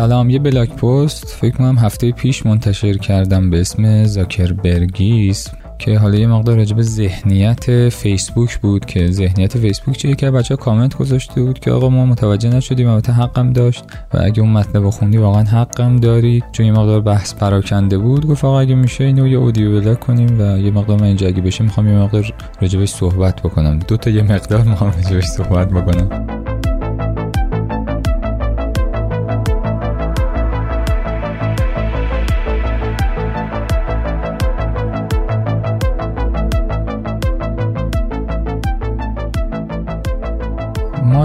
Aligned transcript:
سلام 0.00 0.30
یه 0.30 0.38
بلاک 0.38 0.70
پست 0.70 1.26
فکر 1.28 1.56
کنم 1.56 1.78
هفته 1.78 2.12
پیش 2.12 2.46
منتشر 2.46 2.96
کردم 2.96 3.50
به 3.50 3.60
اسم 3.60 4.04
زاکربرگیس 4.04 5.48
که 5.78 5.98
حالا 5.98 6.18
یه 6.18 6.26
مقدار 6.26 6.56
راجع 6.56 6.76
به 6.76 6.82
ذهنیت 6.82 7.88
فیسبوک 7.88 8.58
بود 8.58 8.84
که 8.84 9.10
ذهنیت 9.10 9.58
فیسبوک 9.58 9.96
چیه 9.96 10.14
که 10.14 10.30
بچه 10.30 10.56
کامنت 10.56 10.96
گذاشته 10.96 11.42
بود 11.42 11.58
که 11.58 11.70
آقا 11.70 11.88
ما 11.88 12.06
متوجه 12.06 12.48
نشدیم 12.48 12.88
البته 12.88 13.12
حقم 13.12 13.52
داشت 13.52 13.84
و 14.14 14.18
اگه 14.22 14.40
اون 14.40 14.50
مطلب 14.50 14.90
خوندی 14.90 15.18
واقعا 15.18 15.42
حقم 15.42 15.96
دارید 15.96 16.44
چون 16.52 16.66
یه 16.66 16.72
مقدار 16.72 17.00
بحث 17.00 17.34
پراکنده 17.34 17.98
بود 17.98 18.26
گفت 18.26 18.44
آقا 18.44 18.60
اگه 18.60 18.74
میشه 18.74 19.04
اینو 19.04 19.28
یه 19.28 19.38
اودیو 19.38 19.80
بلاک 19.80 20.00
کنیم 20.00 20.40
و 20.40 20.58
یه 20.58 20.70
مقدار 20.70 21.00
من 21.00 21.06
اینجا 21.06 21.26
اگه 21.26 21.42
بشه 21.42 21.64
می‌خوام 21.64 21.88
یه 21.88 21.94
مقدار 21.94 22.34
راجبش 22.60 22.88
صحبت 22.88 23.42
بکنم. 23.42 23.78
دو 23.78 23.96
تا 23.96 24.10
یه 24.10 24.22
مقدار 24.22 24.62
می‌خوام 24.62 24.90
راجبش 24.90 25.24
صحبت 25.24 25.68
بکنم 25.68 26.39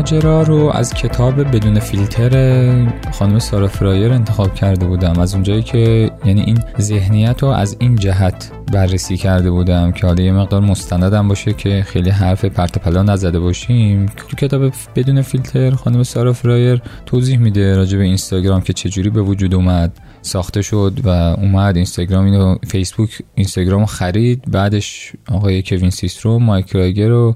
ماجرا 0.06 0.42
رو 0.42 0.72
از 0.74 0.94
کتاب 0.94 1.56
بدون 1.56 1.80
فیلتر 1.80 2.32
خانم 3.12 3.40
سارا 3.40 3.68
فرایر 3.68 4.12
انتخاب 4.12 4.56
کرده 4.56 4.86
بودم. 4.86 5.20
از 5.20 5.34
اونجایی 5.34 5.64
که 5.64 6.12
یعنی 6.26 6.42
این 6.42 6.60
ذهنیت 6.80 7.44
رو 7.44 7.50
از 7.50 7.78
این 7.80 7.96
جهت 7.96 8.52
بررسی 8.72 9.18
کرده 9.18 9.52
بودم 9.52 9.92
که 9.92 10.08
حالا 10.08 10.24
یه 10.24 10.32
مقدار 10.32 10.62
مستندم 10.62 11.28
باشه 11.28 11.54
که 11.54 11.84
خیلی 11.88 12.10
حرف 12.10 12.46
پرت 12.46 12.78
پلا 12.78 13.04
نزده 13.04 13.40
باشیم. 13.40 14.06
تو 14.06 14.36
کتاب 14.36 14.74
بدون 14.96 15.22
فیلتر 15.22 15.72
خانم 15.72 16.04
سارا 16.04 16.34
فرایر 16.34 16.82
توضیح 17.06 17.38
میده 17.38 17.76
راجع 17.76 17.98
به 17.98 18.04
اینستاگرام 18.04 18.62
که 18.62 18.74
چجوری 18.74 19.10
به 19.10 19.22
وجود 19.22 19.54
اومد 19.54 20.00
ساخته 20.22 20.62
شد 20.62 20.94
و 21.04 21.10
اومد. 21.10 21.76
اینستاگرام 21.76 22.26
اینو 22.26 22.56
فیسبوک 22.68 23.22
اینستاگرام 23.36 23.86
خرید. 23.86 24.44
بعدش 24.52 25.14
آقای 25.32 25.64
کوین 25.64 25.90
سیستروم 25.90 26.33
و 26.34 26.40
مایک 26.40 26.72
کریگر 26.72 27.08
رو 27.08 27.36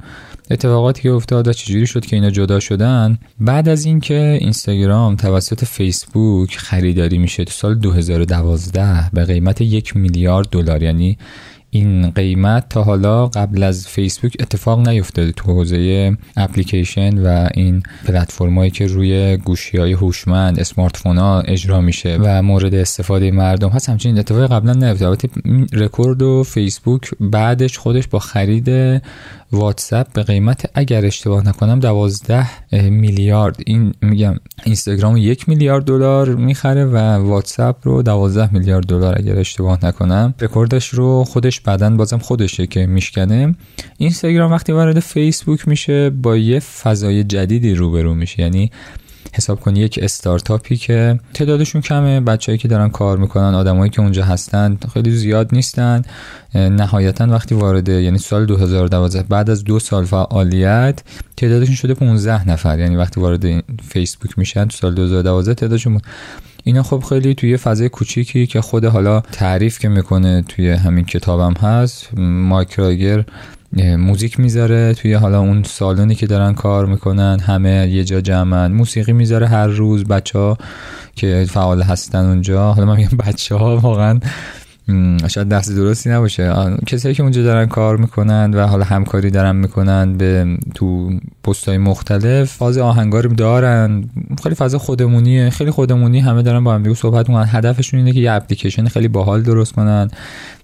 اتفاقاتی 0.51 1.01
که 1.01 1.11
افتاد 1.11 1.47
و 1.47 1.53
چجوری 1.53 1.87
شد 1.87 2.05
که 2.05 2.15
اینا 2.15 2.29
جدا 2.29 2.59
شدن؟ 2.59 3.17
بعد 3.39 3.69
از 3.69 3.85
اینکه 3.85 4.37
اینستاگرام 4.41 5.15
توسط 5.15 5.65
فیسبوک 5.65 6.57
خریداری 6.57 7.17
میشه 7.17 7.43
تو 7.43 7.51
سال 7.51 7.75
2012 7.75 9.09
به 9.13 9.25
قیمت 9.25 9.61
یک 9.61 9.97
میلیارد 9.97 10.49
دلار. 10.49 10.83
یعنی 10.83 11.17
این 11.71 12.09
قیمت 12.09 12.69
تا 12.69 12.83
حالا 12.83 13.27
قبل 13.27 13.63
از 13.63 13.87
فیسبوک 13.87 14.37
اتفاق 14.39 14.87
نیفتاده 14.87 15.31
تو 15.31 15.51
حوزه 15.51 16.17
اپلیکیشن 16.37 17.17
و 17.17 17.49
این 17.53 17.83
پلتفرمایی 18.05 18.71
که 18.71 18.87
روی 18.87 19.37
گوشی 19.37 19.77
های 19.77 19.93
هوشمند 19.93 20.59
اسمارت 20.59 20.97
فون 20.97 21.17
اجرا 21.19 21.81
میشه 21.81 22.17
و 22.21 22.41
مورد 22.41 22.75
استفاده 22.75 23.31
مردم 23.31 23.69
هست. 23.69 23.89
همچنین 23.89 24.19
اتفاقی 24.19 24.47
قبلا 24.47 24.73
نیفتاده 24.73 25.29
رکورد 25.73 26.21
و 26.21 26.43
فیسبوک 26.43 27.11
بعدش 27.19 27.77
خودش 27.77 28.07
با 28.07 28.19
خرید 28.19 29.01
واتساپ 29.51 30.13
به 30.13 30.23
قیمت 30.23 30.69
اگر 30.73 31.05
اشتباه 31.05 31.47
نکنم 31.47 31.79
دوازده 31.79 32.47
میلیارد. 32.89 33.55
این 33.65 33.93
میگم 34.01 34.35
اینستاگرام 34.63 35.17
یک 35.17 35.49
میلیارد 35.49 35.83
دلار 35.83 36.35
می‌خره 36.35 36.85
و 36.85 36.97
واتساپ 36.97 37.75
رو 37.83 38.01
دوازده 38.01 38.53
میلیارد 38.53 38.85
دلار 38.85 39.17
اگر 39.17 39.39
اشتباه 39.39 39.85
نکنم. 39.85 40.33
رکوردش 40.41 40.87
رو 40.87 41.23
خودش 41.23 41.59
بعدا 41.61 41.89
بازم 41.89 42.17
خودشه 42.17 42.67
که 42.67 42.85
میشکنه. 42.85 43.55
اینستاگرام 43.97 44.51
وقتی 44.51 44.71
وارد 44.71 44.99
فیسبوک 44.99 45.67
میشه 45.67 46.09
با 46.09 46.37
یه 46.37 46.59
فضای 46.59 47.23
جدیدی 47.23 47.75
روبرو 47.75 48.13
میشه. 48.13 48.41
یعنی 48.41 48.71
حساب 49.33 49.59
کنی 49.59 49.79
یک 49.79 49.99
استارتاپی 50.01 50.77
که 50.77 51.19
تعدادشون 51.33 51.81
کمه 51.81 52.19
بچههایی 52.19 52.57
که 52.57 52.67
دارن 52.67 52.89
کار 52.89 53.17
می‌کنن 53.17 53.53
آدمایی 53.55 53.89
که 53.89 54.01
اونجا 54.01 54.23
هستن 54.23 54.77
خیلی 54.93 55.11
زیاد 55.11 55.49
نیستن. 55.51 56.01
نهایتا 56.55 57.27
وقتی 57.27 57.55
وارد 57.55 57.89
یعنی 57.89 58.17
سال 58.17 58.45
2012 58.45 59.23
بعد 59.23 59.49
از 59.49 59.63
دو 59.63 59.79
سال 59.79 60.05
فعالیت 60.05 61.03
تعدادشون 61.37 61.75
شده 61.75 61.93
15 61.93 62.49
نفر. 62.49 62.79
یعنی 62.79 62.95
وقتی 62.95 63.21
وارد 63.21 63.63
فیسبوک 63.89 64.39
میشن 64.39 64.65
تو 64.65 64.77
سال 64.77 64.95
2012 64.95 65.53
تعدادشون 65.53 66.01
اینا 66.63 66.83
خب 66.83 67.03
خیلی 67.09 67.35
توی 67.35 67.57
فضای 67.57 67.89
کوچیکی 67.89 68.47
که 68.47 68.61
خود 68.61 68.85
حالا 68.85 69.19
تعریف 69.19 69.79
که 69.79 69.89
می‌کنه 69.89 70.41
توی 70.47 70.69
همین 70.69 71.05
کتابم 71.05 71.53
هست 71.53 72.09
مایکراگر 72.17 73.25
موزیک 73.77 74.39
می‌ذاره 74.39 74.93
توی 74.93 75.13
حالا 75.13 75.39
اون 75.39 75.63
سالونی 75.63 76.15
که 76.15 76.27
دارن 76.27 76.53
کار 76.53 76.85
می‌کنن 76.85 77.39
همه 77.39 77.87
یه 77.91 78.03
جا 78.03 78.21
جمعن. 78.21 78.71
موسیقی 78.71 79.13
می‌ذاره 79.13 79.47
هر 79.47 79.67
روز 79.67 80.03
بچه 80.03 80.39
ها 80.39 80.57
که 81.15 81.45
فعال 81.49 81.81
هستن 81.81 82.25
اونجا. 82.25 82.73
حالا 82.73 82.87
من 82.87 82.95
میگم 82.95 83.17
بچه 83.17 83.55
ها 83.55 83.77
واقعا 83.77 84.19
شاید 85.27 85.49
دست 85.49 85.75
درستی 85.75 86.09
نباشه. 86.09 86.53
کسایی 86.87 87.15
که 87.15 87.23
اونجا 87.23 87.43
دارن 87.43 87.65
کار 87.65 87.97
می‌کنن 87.97 88.53
و 88.53 88.67
حالا 88.67 88.83
همکاری 88.83 89.31
دارن 89.31 89.55
می‌کنن 89.55 90.17
به 90.17 90.57
تو 90.75 91.11
پست 91.43 91.69
های 91.69 91.77
مختلف 91.77 92.53
فاز 92.53 92.77
آهنگار 92.77 93.23
دارن. 93.23 94.09
خیلی 94.43 94.55
فاز 94.55 94.75
خودمونیه. 94.75 95.49
خیلی 95.49 95.71
خودمونی 95.71 96.19
همه 96.19 96.41
دارن 96.41 96.63
با 96.63 96.73
هم 96.73 96.83
دیگه 96.83 96.95
صحبت 96.95 97.29
می‌کنن. 97.29 97.47
هدفشون 97.47 97.99
اینه 97.99 98.11
که 98.11 98.19
یه 98.19 98.31
اپلیکیشن 98.31 98.87
خیلی 98.87 99.07
باحال 99.07 99.41
درست 99.41 99.73
کنن 99.73 100.07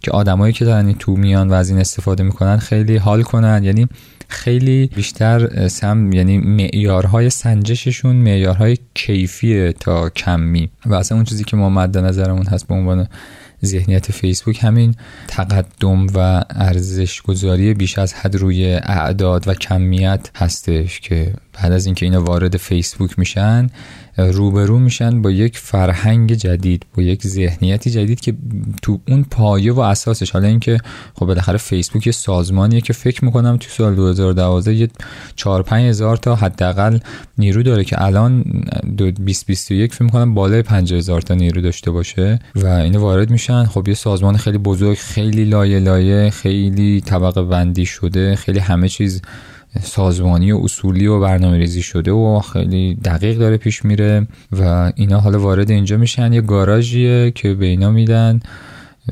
که 0.02 0.12
آدمایی 0.12 0.54
که 0.54 0.66
دارن 0.66 0.94
تو 0.94 1.16
میان 1.16 1.50
و 1.50 1.54
از 1.54 1.70
این 1.70 1.80
استفاده 1.80 2.24
می‌کنن 2.24 2.58
خیلی 2.58 2.98
حال 2.98 3.24
کنن. 3.24 3.64
یعنی 3.64 3.88
خیلی 4.28 4.90
بیشتر 4.96 5.68
سم 5.68 6.14
یعنی 6.14 6.38
معیارهای 6.38 7.30
سنجششون 7.30 8.16
معیارهای 8.16 8.78
کیفیه 8.94 9.74
تا 9.74 10.10
کمی. 10.10 10.70
و 10.86 10.94
اصلا 10.94 11.18
اون 11.18 11.26
چیزی 11.26 11.44
که 11.44 11.58
ما 11.58 11.70
مد 11.70 11.98
نظرمون 11.98 12.46
هست 12.46 12.68
به 12.68 12.74
عنوان 12.74 13.08
ذهنیت 13.66 14.12
فیسبوک 14.12 14.64
همین 14.64 14.96
تقدم 15.28 16.08
و 16.08 16.44
ارزش 16.50 17.22
گذاری 17.22 17.74
بیش 17.74 17.98
از 17.98 18.14
حد 18.14 18.36
روی 18.36 18.74
اعداد 18.74 19.48
و 19.48 19.54
کمیت 19.54 20.30
هستش 20.36 21.00
که 21.00 21.34
بعد 21.56 21.72
از 21.72 21.86
اینکه 21.86 22.06
اینا 22.06 22.24
وارد 22.24 22.58
فیسبوک 22.58 23.20
میشن 23.20 23.70
روبرو 24.18 24.80
میشن 24.80 25.22
با 25.22 25.32
یک 25.32 25.58
فرهنگ 25.58 26.34
جدید 26.34 26.86
با 26.96 27.04
یک 27.04 27.28
ذهنیتی 27.28 27.90
جدید 27.90 28.20
که 28.20 28.34
تو 28.82 29.00
اون 29.08 29.24
پایه 29.24 29.74
و 29.74 29.80
اساسش. 29.80 30.32
حالا 30.32 30.48
اینکه 30.48 30.78
خب 31.14 31.26
بالاخره 31.26 31.58
فیسبوک 31.58 32.12
سازمانیه 32.12 32.82
که 32.82 32.94
فکر 32.94 33.26
می‌کنم 33.26 33.58
تو 33.58 33.70
سال 33.70 33.96
2012 33.96 34.74
یه 34.74 34.90
4 35.36 35.64
5 35.64 35.90
هزار 35.90 36.18
تا 36.18 36.36
حداقل 36.36 37.00
نیرو 37.38 37.64
داره 37.64 37.84
که 37.84 38.02
الان 38.02 38.42
2021 38.98 39.94
فکر 39.94 40.04
می‌کنم 40.04 40.34
بالای 40.34 40.62
5 40.62 40.94
هزار 40.94 41.22
تا 41.22 41.34
نیرو 41.34 41.62
داشته 41.62 41.92
باشه 41.92 42.40
و 42.56 42.68
اینو 42.68 43.00
وارد 43.00 43.30
میشن. 43.30 43.66
خب 43.66 43.88
یه 43.88 43.94
سازمان 43.94 44.38
خیلی 44.38 44.58
بزرگ 44.58 44.98
خیلی 44.98 45.46
لایه 45.46 45.80
لایه 45.80 46.30
خیلی 46.30 47.02
طبقه 47.02 47.44
بندی 47.44 47.86
شده 47.86 48.36
خیلی 48.36 48.60
همه 48.60 48.90
چیز 48.90 49.22
سازمانی 49.82 50.52
و 50.52 50.58
اصولی 50.64 51.08
و 51.08 51.20
برنامه 51.20 51.58
ریزی 51.58 51.82
شده 51.82 52.12
و 52.12 52.40
خیلی 52.40 52.96
دقیق 52.96 53.38
داره 53.38 53.58
پیش 53.58 53.86
میره 53.86 54.28
و 54.52 54.92
اینا 54.96 55.20
حالا 55.20 55.40
وارد 55.40 55.72
اینجا 55.72 55.98
میشن. 55.98 56.34
یه 56.34 56.42
گاراژیه 56.42 57.32
که 57.32 57.54
به 57.54 57.66
اینا 57.66 57.92
میدن 57.92 58.40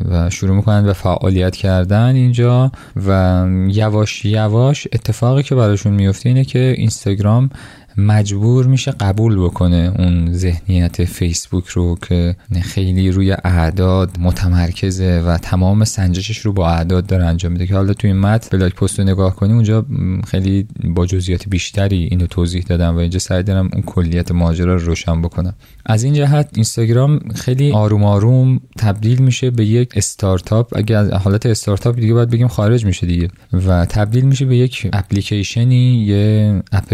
و 0.09 0.29
شروع 0.29 0.56
می‌کنن 0.56 0.84
به 0.84 0.94
فعالیت 0.94 1.56
کردن 1.56 2.16
اینجا 2.16 2.72
و 3.07 3.46
یواش 3.68 4.25
یواش 4.25 4.88
اتفاقی 4.94 5.44
که 5.44 5.56
براشون 5.56 5.94
میفته 5.94 6.29
اینه 6.29 6.46
که 6.46 6.74
اینستاگرام 6.78 7.50
مجبور 7.98 8.68
میشه 8.68 8.92
قبول 8.92 9.40
بکنه 9.40 9.94
اون 10.00 10.34
ذهنیت 10.34 11.06
فیسبوک 11.06 11.68
رو 11.68 11.98
که 12.10 12.36
خیلی 12.62 13.12
روی 13.12 13.31
اعداد 13.31 14.18
متمرکزه 14.19 15.24
و 15.28 15.38
تمام 15.38 15.84
سنجشش 15.84 16.38
رو 16.38 16.54
با 16.54 16.69
اعداد 16.69 17.06
داره 17.06 17.25
انجام 17.25 17.51
میده. 17.51 17.68
که 17.68 17.75
حالا 17.75 17.94
توی 17.94 18.10
این 18.10 18.19
متن 18.19 18.57
بلاک 18.57 18.75
پست 18.75 19.00
رو 19.00 19.06
نگاه 19.06 19.36
کنی 19.36 19.54
اونجا 19.54 19.86
خیلی 20.28 20.68
با 20.84 21.06
جزئیات 21.06 21.50
بیشتری 21.50 22.07
اینو 22.12 22.28
توضیح 22.28 22.63
دادم 22.63 22.95
و 22.95 22.98
اینجا 22.98 23.19
سعی 23.19 23.44
دارم 23.44 23.69
اون 23.74 23.81
کلیت 23.81 24.31
ماجرا 24.31 24.75
رو 24.75 24.86
روشن 24.86 25.22
بکنم. 25.22 25.54
از 25.86 26.04
این 26.04 26.13
جهت 26.13 26.50
اینستاگرام 26.56 27.19
خیلی 27.36 27.72
آروم 27.72 28.04
آروم 28.04 28.60
تبدیل 28.78 29.22
میشه 29.22 29.50
به 29.50 29.66
یک 29.66 29.92
استارتاپ. 29.95 30.78
اگه 30.78 30.98
از 30.98 31.12
حالت 31.12 31.45
استارتاپ 31.45 31.95
دیگه 31.95 32.13
باید 32.13 32.30
بگیم 32.30 32.48
خارج 32.48 32.86
میشه 32.86 33.07
دیگه. 33.07 33.28
و 33.54 33.86
تبدیل 33.86 34.25
میشه 34.25 34.45
به 34.45 34.57
یک 34.57 34.90
اپلیکیشنی 34.94 36.06
یه 36.06 36.62
اپ 36.72 36.94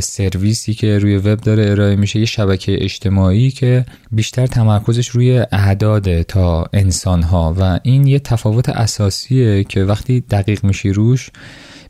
سرویسی 0.00 0.74
که 0.74 0.98
روی 0.98 1.16
وب 1.16 1.40
داره 1.40 1.70
ارائه 1.70 1.96
میشه 1.96 2.18
یه 2.18 2.26
شبکه 2.26 2.84
اجتماعی 2.84 3.50
که 3.50 3.84
بیشتر 4.12 4.46
تمرکزش 4.46 5.08
روی 5.08 5.38
اعداد 5.52 6.22
تا 6.22 6.66
انسان 6.72 7.22
ها 7.22 7.54
و 7.58 7.80
این 7.82 8.06
یه 8.06 8.18
تفاوت 8.18 8.68
اساسیه 8.68 9.64
که 9.64 9.84
وقتی 9.84 10.20
دقیق 10.20 10.64
میشی 10.64 10.92
روش 10.92 11.30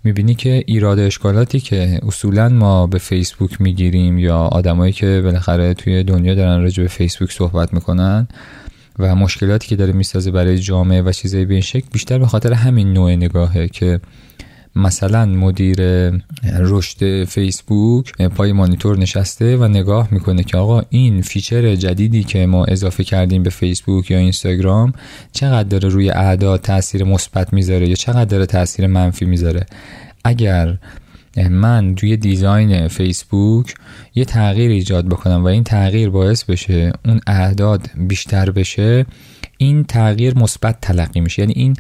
می‌بینی 0.05 0.35
که 0.35 0.65
ایراد 0.67 0.99
اشکالاتی 0.99 1.61
که 1.61 2.01
اصولا 2.07 2.49
ما 2.49 2.87
به 2.87 2.99
فیسبوک 2.99 3.61
می‌گیریم 3.61 4.19
یا 4.19 4.39
آدمایی 4.39 4.93
که 4.93 5.21
بالاخره 5.25 5.75
توی 5.75 6.05
دنیا 6.05 6.35
دارن 6.35 6.63
راجع 6.63 6.83
به 6.83 6.89
فیسبوک 6.89 7.33
صحبت 7.33 7.75
می‌کنن 7.75 8.29
و 8.99 9.15
مشکلاتی 9.15 9.69
که 9.69 9.77
داره 9.77 9.93
می‌سازه 9.93 10.31
برای 10.31 10.59
جامعه 10.59 11.03
و 11.03 11.13
چیزایی 11.13 11.45
به 11.45 11.55
این 11.55 11.63
شکل 11.63 11.87
بیشتر 11.93 12.19
به 12.19 12.27
خاطر 12.27 12.53
همین 12.53 12.93
نوع 12.93 13.15
نگاهه 13.15 13.69
که 13.69 14.01
مثلا 14.77 15.27
مدیر 15.27 15.77
رشد 16.59 17.25
فیسبوک 17.25 18.23
پای 18.23 18.53
مانیتور 18.53 18.99
نشسته 18.99 19.57
و 19.57 19.69
نگاه 19.69 20.09
می‌کنه 20.11 20.43
که 20.43 20.57
آقا 20.57 20.83
این 20.91 21.23
feature 21.23 21.75
جدیدی 21.75 22.25
که 22.25 22.47
ما 22.47 22.65
اضافه 22.65 23.05
کردیم 23.05 23.43
به 23.43 23.51
فیسبوک 23.51 24.11
یا 24.11 24.19
اینستاگرام 24.19 24.93
چقدر 25.33 25.69
داره 25.69 25.89
روی 25.89 26.11
اعداد 26.11 26.61
تاثیر 26.61 27.05
مثبت 27.05 27.53
می‌ذاره 27.53 27.89
یا 27.89 27.95
چقدر 27.95 28.25
داره 28.25 28.47
تاثیر 28.47 28.87
منفی 28.87 29.25
می‌ذاره؟ 29.25 29.67
اگر 30.25 30.79
من 31.51 31.95
توی 31.95 32.17
design 32.17 32.89
فیسبوک 32.89 33.75
یه 34.15 34.25
تغییر 34.25 34.71
ایجاد 34.71 35.07
بکنم 35.07 35.45
و 35.45 35.47
این 35.47 35.65
تغییر 35.65 36.11
باعث 36.11 36.45
بشه 36.45 36.93
اون 37.05 37.21
اعداد 37.27 37.91
بیشتر 37.97 38.51
بشه 38.51 39.07
این 39.59 39.85
تغییر 39.85 40.39
مثبت 40.39 40.81
تلقی 40.81 41.21
میشه. 41.21 41.43
یعنی 41.43 41.53
این 41.57 41.77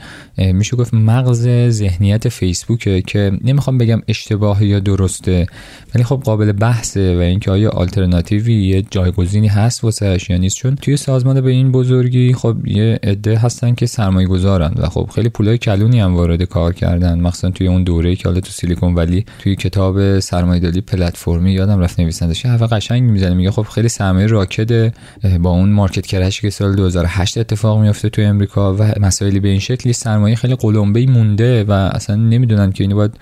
میشه 0.52 0.76
گفت 0.76 0.94
مغز 0.94 1.48
ذهنیت 1.68 2.28
فیسبوکه 2.28 3.02
که 3.02 3.32
نمی‌خوام 3.44 3.78
بگم 3.78 4.02
اشتباه 4.08 4.64
یا 4.64 4.80
درسته 4.80 5.46
ولی 5.94 6.04
خب 6.04 6.22
قابل 6.24 6.52
بحثه 6.52 7.16
و 7.16 7.20
اینکه 7.20 7.50
آیا 7.50 7.70
آلترناتیوی 7.70 8.66
یه 8.66 8.82
جایگزینی 8.90 9.48
هست 9.48 9.84
واسه 9.84 10.18
یا 10.28 10.36
نیست. 10.36 10.56
چون 10.56 10.76
توی 10.76 10.96
سازمان 10.96 11.40
به 11.40 11.50
این 11.50 11.72
بزرگی 11.72 12.34
خب 12.34 12.66
یه 12.66 12.98
عده 13.02 13.38
هستن 13.38 13.74
که 13.74 13.86
سرمایه 13.86 14.28
گذارن 14.28 14.74
و 14.76 14.88
خب 14.88 15.10
خیلی 15.14 15.28
پولای 15.28 15.58
کلونی 15.58 16.00
هم 16.00 16.14
وارد 16.14 16.42
کار 16.42 16.72
کردن. 16.72 17.20
مخصوصا 17.20 17.50
توی 17.50 17.66
اون 17.66 17.84
دوره 17.84 18.16
که 18.16 18.28
حالا 18.28 18.40
تو 18.40 18.50
سیلیکون 18.50 18.94
ولی 18.94 19.24
توی 19.38 19.56
کتاب 19.56 20.18
سرمایه‌داری 20.18 20.80
پلتفرمی 20.80 21.52
یادم 21.52 21.78
رفت 21.78 22.00
نویسندش. 22.00 22.46
حرف 22.46 22.62
قشنگ 22.62 23.02
می‌زنه 23.02 23.34
میگه 23.34 23.50
خب 23.50 23.62
خیلی 23.62 23.88
سرمایه 23.88 24.26
راکد 24.26 24.94
با 25.40 25.50
اون 25.50 25.68
مارکت 25.68 26.06
کرشی 26.06 26.42
که 26.42 26.50
سال 26.50 26.74
2008 26.74 27.38
اتفاق 27.38 27.65
میفته 27.74 28.08
توی 28.08 28.24
امریکا 28.24 28.74
و 28.74 28.92
مسائلی 29.00 29.40
به 29.40 29.48
این 29.48 29.58
شکلی 29.58 29.92
سرمایه 29.92 30.36
خیلی 30.36 30.54
قلمبه 30.54 31.06
مونده 31.06 31.64
و 31.64 31.72
اصلا 31.72 32.16
نمی‌دونن 32.16 32.72
که 32.72 32.84
اینو 32.84 32.96
باید 32.96 33.18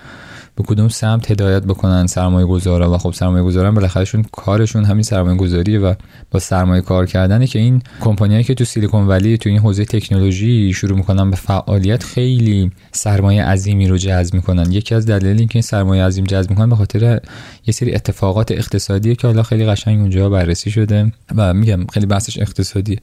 به 0.55 0.63
کدوم 0.63 0.87
سمت 0.87 1.31
هدایت 1.31 1.63
بکنن 1.63 2.07
سرمایه 2.07 2.45
گذارا 2.45 2.91
و 2.91 2.97
خب 2.97 3.13
سرمایه 3.13 3.43
گذاران 3.43 3.73
بالاخرهشون 3.73 4.25
کارشون 4.31 4.85
همین 4.85 5.03
سرمایه 5.03 5.37
گذاریه 5.37 5.79
و 5.79 5.93
با 6.31 6.39
سرمایه 6.39 6.81
کار 6.81 7.05
کردنه 7.05 7.47
که 7.47 7.59
این 7.59 7.81
کمپانیایی 8.01 8.43
که 8.43 8.53
تو 8.53 8.65
سیلیکون 8.65 9.07
ولی 9.07 9.37
تو 9.37 9.49
این 9.49 9.59
حوزه 9.59 9.85
تکنولوژی 9.85 10.73
شروع 10.73 10.97
می‌کنن 10.97 11.29
به 11.29 11.35
فعالیت 11.35 12.03
خیلی 12.03 12.71
سرمایه 12.91 13.43
عظیمی 13.43 13.87
رو 13.87 13.97
جذب 13.97 14.33
می‌کنن. 14.33 14.71
یکی 14.71 14.95
از 14.95 15.05
دلایلی 15.05 15.45
که 15.45 15.55
این 15.55 15.61
سرمایه 15.61 16.03
عظیم 16.03 16.25
جذب 16.25 16.49
می‌کنن 16.49 16.69
به 16.69 16.75
خاطر 16.75 17.19
یه 17.67 17.73
سری 17.73 17.95
اتفاقات 17.95 18.51
اقتصادیه 18.51 19.15
که 19.15 19.27
حالا 19.27 19.43
خیلی 19.43 19.65
قشنگ 19.65 19.99
اونجا 19.99 20.29
بررسی 20.29 20.71
شده 20.71 21.11
و 21.35 21.53
میگم 21.53 21.85
خیلی 21.93 22.05
بحثش 22.05 22.39
اقتصادی. 22.39 22.99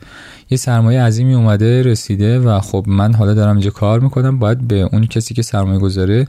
یه 0.51 0.59
سرمایه 0.59 1.03
عظیمی 1.03 1.35
اومده 1.35 1.83
رسیده 1.83 2.39
و 2.39 2.61
خب 2.61 2.85
من 2.89 3.15
حالا 3.15 3.35
دارم 3.35 3.57
اینجا 3.57 3.71
کار 3.71 4.01
می‌کنم. 4.01 4.39
باید 4.39 4.69
به 4.69 4.89
اون 4.93 5.07
کسی 5.07 5.35
که 5.35 5.43
سرمایه 5.43 5.79
گذاره 5.79 6.27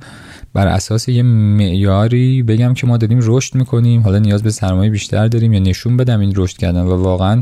بر 0.54 0.68
اساس 0.68 1.10
یه 1.10 1.24
معیاری 1.24 2.44
بگم 2.44 2.74
که 2.74 2.88
ما 2.88 2.98
داریم 2.98 3.20
رشد 3.22 3.56
می‌کنیم. 3.56 4.02
حالا 4.02 4.20
نیاز 4.20 4.44
به 4.44 4.52
سرمایه 4.52 4.92
بیشتر 4.92 5.28
داریم 5.28 5.54
یا 5.54 5.60
نشون 5.60 5.98
بدم 5.98 6.20
این 6.20 6.34
رشد 6.36 6.58
کردن 6.58 6.82
و 6.82 7.04
واقعا 7.04 7.42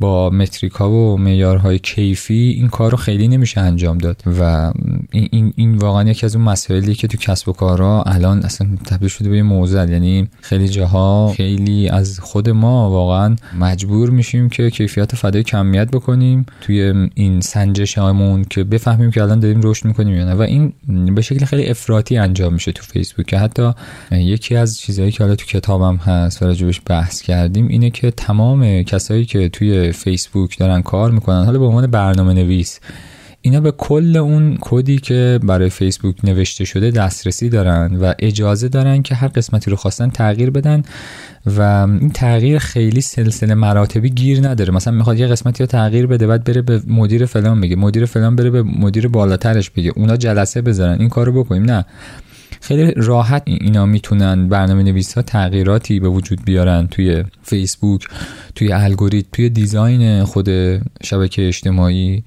با 0.00 0.30
متریکا 0.30 0.90
و 0.90 1.16
معیارهای 1.18 1.78
کیفی 1.78 2.54
این 2.56 2.68
کار 2.68 2.90
رو 2.90 2.96
خیلی 2.96 3.28
نمیشه 3.28 3.60
انجام 3.60 3.98
داد 3.98 4.22
و 4.40 4.72
این, 5.12 5.52
این, 5.56 5.76
واقعا 5.76 6.10
یکی 6.10 6.26
از 6.26 6.36
اون 6.36 6.44
مسائلی 6.44 6.94
که 6.94 7.08
تو 7.08 7.18
کسب 7.18 7.48
و 7.48 7.52
کارها 7.52 8.02
الان 8.02 8.42
اصلا 8.44 8.68
تبدیل 8.86 9.08
شده 9.08 9.30
به 9.30 9.42
موزل 9.42 9.90
یعنی 9.90 10.28
خیلی 10.40 10.68
جاها 10.68 11.32
خیلی 11.36 11.88
از 11.88 12.20
خود 12.20 12.48
ما 12.48 12.90
واقعا 12.90 13.36
مجبور 13.58 14.10
میشیم 14.10 14.48
که 14.48 14.70
کیفیت 14.70 15.14
فدای 15.14 15.42
کمیت 15.42 15.90
بکنیم 15.90 16.46
توی 16.60 17.08
این 17.14 17.40
سنجش 17.40 17.98
همون 17.98 18.44
که 18.50 18.64
بفهمیم 18.64 19.10
که 19.10 19.22
الان 19.22 19.40
داریم 19.40 19.60
رشد 19.62 19.84
می‌کنیم 19.84 20.16
یا 20.16 20.24
نه. 20.24 20.34
و 20.34 20.42
این 20.42 20.72
به 21.14 21.22
شکل 21.22 21.44
خیلی 21.44 21.66
افراطی 21.66 22.16
انجام 22.16 22.52
میشه 22.52 22.72
تو 22.72 22.82
فیسبوک. 22.82 23.26
که 23.26 23.38
حتی 23.38 23.72
یکی 24.12 24.56
از 24.56 24.78
چیزهایی 24.78 25.12
که 25.12 25.24
حالا 25.24 25.34
تو 25.34 25.46
کتابم 25.46 25.96
هست 25.96 26.42
و 26.42 26.46
راجبش 26.46 26.80
بحث 26.86 27.22
کردیم 27.22 27.68
اینه 27.68 27.90
که 27.90 28.10
تمام 28.10 28.82
کسایی 28.82 29.24
که 29.24 29.48
توی 29.48 29.89
فیسبوک 29.92 30.58
دارن 30.58 30.82
کار 30.82 31.10
می‌کنن. 31.10 31.44
حالا 31.44 31.58
به 31.58 31.64
عنوان 31.64 31.86
برنامه 31.86 32.34
نویس 32.34 32.80
اینا 33.42 33.60
به 33.60 33.70
کل 33.70 34.16
اون 34.16 34.58
کدی 34.60 34.98
که 34.98 35.40
برای 35.42 35.70
فیسبوک 35.70 36.16
نوشته 36.24 36.64
شده 36.64 36.90
دسترسی 36.90 37.48
دارن 37.48 37.96
و 37.96 38.12
اجازه 38.18 38.68
دارن 38.68 39.02
که 39.02 39.14
هر 39.14 39.28
قسمتی 39.28 39.70
رو 39.70 39.76
خواستن 39.76 40.10
تغییر 40.10 40.50
بدن 40.50 40.82
و 41.46 41.60
این 42.00 42.10
تغییر 42.10 42.58
خیلی 42.58 43.00
سلسله 43.00 43.54
مراتبی 43.54 44.10
گیر 44.10 44.48
نداره. 44.48 44.74
مثلا 44.74 44.94
می‌خواد 44.94 45.18
یه 45.18 45.26
قسمتی 45.26 45.62
رو 45.62 45.66
تغییر 45.66 46.06
بده 46.06 46.26
بعد 46.26 46.44
بره 46.44 46.62
به 46.62 46.82
مدیر 46.86 47.26
فلان 47.26 47.60
بگه 47.60 47.76
مدیر 47.76 48.04
فلان 48.04 48.36
بره 48.36 48.50
به 48.50 48.62
مدیر 48.62 49.08
بالاترش 49.08 49.70
بگه 49.70 49.92
اونا 49.96 50.16
جلسه 50.16 50.62
بذارن 50.62 51.00
این 51.00 51.08
کارو 51.08 51.44
بکنیم. 51.44 51.62
نه. 51.62 51.84
خیلی 52.60 52.92
راحت 52.96 53.42
اینا 53.46 53.86
می‌تونن 53.86 54.48
برنامه 54.48 54.82
نویس 54.82 55.14
ها 55.14 55.22
تغییراتی 55.22 56.00
به 56.00 56.08
وجود 56.08 56.44
بیارن 56.44 56.86
توی 56.86 57.24
فیسبوک 57.42 58.06
توی 58.54 58.72
الگوریتم 58.72 59.28
توی 59.32 59.48
دیزاین 59.48 60.24
خود 60.24 60.48
شبکه 61.02 61.46
اجتماعی. 61.48 62.24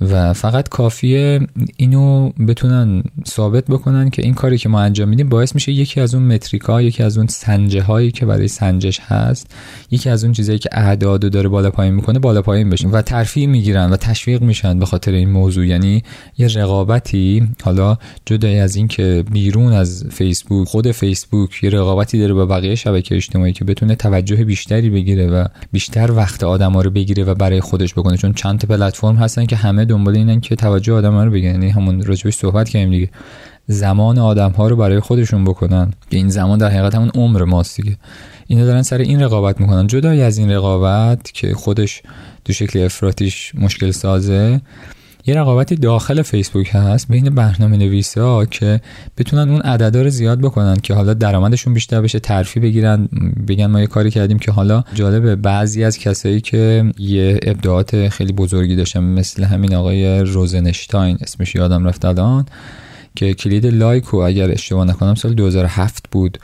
و 0.00 0.32
فقط 0.32 0.68
کافیه 0.68 1.40
اینو 1.76 2.30
بتونن 2.30 3.02
ثابت 3.28 3.64
بکنن 3.64 4.10
که 4.10 4.22
این 4.22 4.34
کاری 4.34 4.58
که 4.58 4.68
ما 4.68 4.80
انجام 4.80 5.08
میدیم 5.08 5.28
باعث 5.28 5.54
میشه 5.54 5.72
یکی 5.72 6.00
از 6.00 6.14
اون 6.14 6.24
متریکا 6.34 6.82
یکی 6.82 7.02
از 7.02 7.18
اون 7.18 7.26
سنجه 7.26 7.82
هایی 7.82 8.10
که 8.10 8.26
برای 8.26 8.48
سنجش 8.48 9.00
هست 9.00 9.54
یکی 9.90 10.10
از 10.10 10.24
اون 10.24 10.32
چیزهایی 10.32 10.58
که 10.58 10.68
اعداد 10.72 11.32
داره 11.32 11.48
بالا 11.48 11.70
پایین 11.70 11.94
می‌کنه 11.94 12.18
بالا 12.18 12.42
پایین 12.42 12.70
بشه 12.70 12.88
و 12.88 13.02
ترفیع 13.02 13.46
می‌گیرن 13.46 13.90
و 13.90 13.96
تشویق 13.96 14.42
میشن 14.42 14.78
به 14.78 14.86
خاطر 14.86 15.12
این 15.12 15.30
موضوع. 15.30 15.66
یعنی 15.66 16.02
یه 16.38 16.46
رقابتی 16.46 17.48
حالا 17.62 17.96
جدای 18.26 18.58
از 18.58 18.76
این 18.76 18.88
که 18.88 19.24
بیرون 19.32 19.72
از 19.72 20.04
فیسبوک 20.10 20.68
خود 20.68 20.90
فیسبوک 20.90 21.64
یه 21.64 21.70
رقابتی 21.70 22.18
داره 22.18 22.34
با 22.34 22.46
بقیه 22.46 22.74
شبکه 22.74 23.16
اجتماعی 23.16 23.52
که 23.52 23.64
بتونه 23.64 23.94
توجه 23.94 24.44
بیشتری 24.44 24.90
بگیره 24.90 25.26
و 25.26 25.44
بیشتر 25.72 26.12
وقت 26.12 26.44
آدما 26.44 26.82
رو 26.82 26.90
بگیره 26.90 27.24
و 27.24 27.34
برای 27.34 27.60
خودش 27.60 27.94
بکنه. 27.94 28.16
چون 28.16 28.32
چند 28.32 28.64
پلتفرم 28.64 29.16
هستن 29.16 29.46
که 29.46 29.56
همه 29.56 29.84
دنبال 29.88 30.16
اینن 30.16 30.40
که 30.40 30.56
توجه 30.56 30.92
آدم 30.92 31.12
ها 31.12 31.24
رو 31.24 31.30
بگن 31.30 31.44
یعنی 31.44 31.68
همون 31.68 32.02
راجبش 32.02 32.34
صحبت 32.34 32.68
کردیم 32.68 32.90
دیگه. 32.90 33.10
زمان 33.66 34.18
آدم 34.18 34.50
ها 34.50 34.68
رو 34.68 34.76
برای 34.76 35.00
خودشون 35.00 35.44
بکنن. 35.44 35.92
که 36.10 36.16
این 36.16 36.28
زمان 36.28 36.58
در 36.58 36.68
حقیقت 36.68 36.94
همون 36.94 37.10
عمر 37.14 37.44
ماست 37.44 37.80
دیگه. 37.80 37.96
اینا 38.46 38.64
دارن 38.64 38.82
سر 38.82 38.98
این 38.98 39.22
رقابت 39.22 39.60
می‌کنن. 39.60 39.86
جدای 39.86 40.22
از 40.22 40.38
این 40.38 40.50
رقابت 40.50 41.32
که 41.32 41.54
خودش 41.54 42.02
به 42.44 42.52
شکل 42.52 42.84
افراطیش 42.84 43.54
مشکل 43.54 43.90
سازه 43.90 44.60
یه 45.28 45.34
رقابتی 45.34 45.76
داخل 45.76 46.22
فیسبوک 46.22 46.70
هست 46.72 47.08
بین 47.08 47.30
برنامه 47.30 47.76
نویسا 47.76 48.44
که 48.44 48.80
بتونن 49.18 49.50
اون 49.50 49.60
عددا 49.60 50.02
رو 50.02 50.08
زیاد 50.08 50.40
بکنن 50.40 50.76
که 50.76 50.94
حالا 50.94 51.14
درآمدشون 51.14 51.74
بیشتر 51.74 52.00
بشه 52.00 52.18
ترفیع 52.18 52.60
بگیرن 52.60 53.08
بگن 53.48 53.66
ما 53.66 53.80
یه 53.80 53.86
کاری 53.86 54.10
کردیم 54.10 54.38
که 54.38 54.52
حالا 54.52 54.84
جالبه 54.94 55.36
بعضی 55.36 55.84
از 55.84 55.98
کسایی 55.98 56.40
که 56.40 56.92
یه 56.98 57.40
ابداعات 57.42 58.08
خیلی 58.08 58.32
بزرگی 58.32 58.76
داشتن 58.76 59.00
مثل 59.00 59.44
همین 59.44 59.74
آقای 59.74 60.20
روزنشتاین 60.20 61.18
اسمش 61.20 61.54
یادم 61.54 61.84
رفت 61.84 62.04
الان 62.04 62.46
که 63.16 63.34
کلید 63.34 63.66
لایکو 63.66 64.16
اگر 64.16 64.50
اشتباه 64.50 64.84
نکنم 64.84 65.14
سال 65.14 65.34
2007 65.34 66.04
بود. 66.10 66.38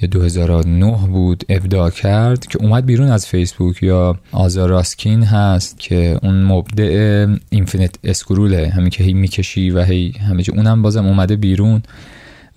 یا 0.00 0.08
2009 0.08 0.96
بود 1.06 1.44
ابداع 1.48 1.90
کرد 1.90 2.46
که 2.46 2.58
اومد 2.62 2.86
بیرون 2.86 3.10
از 3.10 3.26
فیسبوک 3.26 3.82
یا 3.82 4.16
آزا 4.32 4.55
راسکین 4.55 5.22
هست 5.22 5.78
که 5.78 6.18
اون 6.22 6.42
مبدع 6.42 7.26
infinite 7.50 7.94
scroll 8.04 8.59
ه 8.59 8.68
همین 8.68 8.90
که 8.90 9.04
هی 9.04 9.14
می‌کشی 9.14 9.70
و 9.70 9.82
هی 9.82 10.14
همه 10.28 10.42
اونم 10.54 10.82
بازم 10.82 11.06
اومده 11.06 11.36
بیرون. 11.36 11.82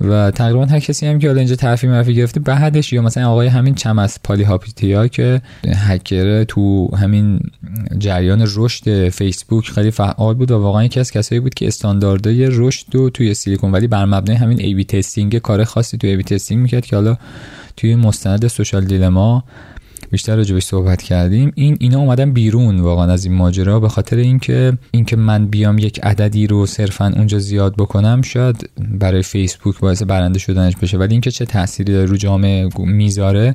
و 0.01 0.31
تقریبا 0.31 0.65
هر 0.65 0.79
کسی 0.79 1.07
هم 1.07 1.19
که 1.19 1.27
حالا 1.27 1.39
اینجا 1.39 1.55
ترفیع 1.55 1.87
معرفی 1.87 2.15
گرفته 2.15 2.39
بعدش 2.39 2.93
یا 2.93 3.01
مثلا 3.01 3.29
آقای 3.29 3.47
همین 3.47 3.75
چمث 3.75 4.19
پالیهاپیتیا 4.23 5.07
که 5.07 5.41
هکر 5.75 6.43
تو 6.43 6.95
همین 6.95 7.39
جریان 7.97 8.47
رشد 8.55 9.09
فیسبوک 9.09 9.69
خیلی 9.69 9.91
فعال 9.91 10.33
بود 10.33 10.51
و 10.51 10.57
واقعا 10.57 10.83
یکی 10.83 10.99
از 10.99 11.11
کسایی 11.11 11.41
بود 11.41 11.53
که 11.53 11.67
استانداردهای 11.67 12.47
رشد 12.51 12.95
و 12.95 13.09
توی 13.09 13.33
سیلیکون 13.33 13.71
ولی 13.71 13.87
بر 13.87 14.05
مبنای 14.05 14.37
همین 14.37 14.59
A/B 14.59 14.83
testing 14.83 15.37
کار 15.37 15.63
خاصی 15.63 15.97
توی 15.97 16.09
A/B 16.09 16.23
testing 16.23 16.61
می‌کرد 16.61 16.85
که 16.85 16.95
حالا 16.95 17.17
توی 17.77 17.95
مستند 17.95 18.47
Social 18.47 18.85
Dilemma 18.85 19.43
بیشتر 20.11 20.35
راجبش 20.35 20.63
صحبت 20.63 21.01
کردیم. 21.01 21.51
این 21.55 21.77
اینا 21.79 21.99
اومدن 21.99 22.31
بیرون 22.31 22.79
واقعا 22.79 23.11
از 23.11 23.25
این 23.25 23.33
ماجرا 23.33 23.79
به 23.79 23.89
خاطر 23.89 24.17
اینکه 24.17 24.77
اینکه 24.91 25.15
من 25.15 25.47
بیام 25.47 25.77
یک 25.77 25.99
عددی 26.03 26.47
رو 26.47 26.65
صرفا 26.65 27.13
اونجا 27.15 27.39
زیاد 27.39 27.75
بکنم 27.75 28.21
شاید 28.21 28.69
برای 28.99 29.23
فیسبوک 29.23 29.79
باعث 29.79 30.03
برنده 30.03 30.39
شدنش 30.39 30.75
بشه. 30.75 30.97
ولی 30.97 31.11
اینکه 31.11 31.31
چه 31.31 31.45
تأثیری 31.45 31.93
داره 31.93 32.05
رو 32.05 32.17
جامعه 32.17 32.69
می‌ذاره 32.77 33.53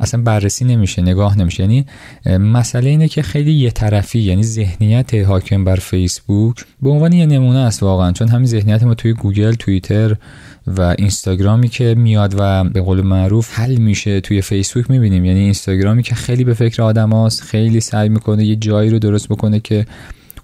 اصلا 0.00 0.22
بررسی 0.22 0.64
نمیشه 0.64 1.02
نگاه 1.02 1.38
نمیشه. 1.38 1.62
یعنی 1.62 1.86
مسئله 2.26 2.90
اینه 2.90 3.08
که 3.08 3.22
خیلی 3.22 3.52
یه 3.52 3.70
طرفی 3.70 4.18
یعنی 4.18 4.42
ذهنیت 4.42 5.14
حاکم 5.14 5.64
بر 5.64 5.76
فیسبوک 5.76 6.64
به 6.82 6.90
عنوان 6.90 7.12
یه 7.12 7.26
نمونه 7.26 7.58
است 7.58 7.82
واقعا. 7.82 8.12
چون 8.12 8.28
همین 8.28 8.46
ذهنیت 8.46 8.82
ما 8.82 8.94
توی 8.94 9.12
گوگل 9.12 9.52
توییتر 9.52 10.16
و 10.66 10.94
اینستاگرامی 10.98 11.68
که 11.68 11.94
میاد 11.94 12.34
و 12.38 12.64
به 12.64 12.80
قول 12.80 13.00
معروف 13.00 13.58
حل 13.58 13.76
میشه 13.76 14.20
توی 14.20 14.42
فیسبوک 14.42 14.90
می‌بینیم. 14.90 15.24
یعنی 15.24 15.40
اینستاگرامی 15.40 16.02
که 16.02 16.14
خیلی 16.14 16.44
به 16.44 16.54
فکر 16.54 16.82
آدم 16.82 17.10
هاست 17.10 17.42
خیلی 17.42 17.80
سعی 17.80 18.08
می‌کنه 18.08 18.44
یه 18.44 18.56
جایی 18.56 18.90
رو 18.90 18.98
درست 18.98 19.28
بکنه 19.28 19.60
که 19.60 19.86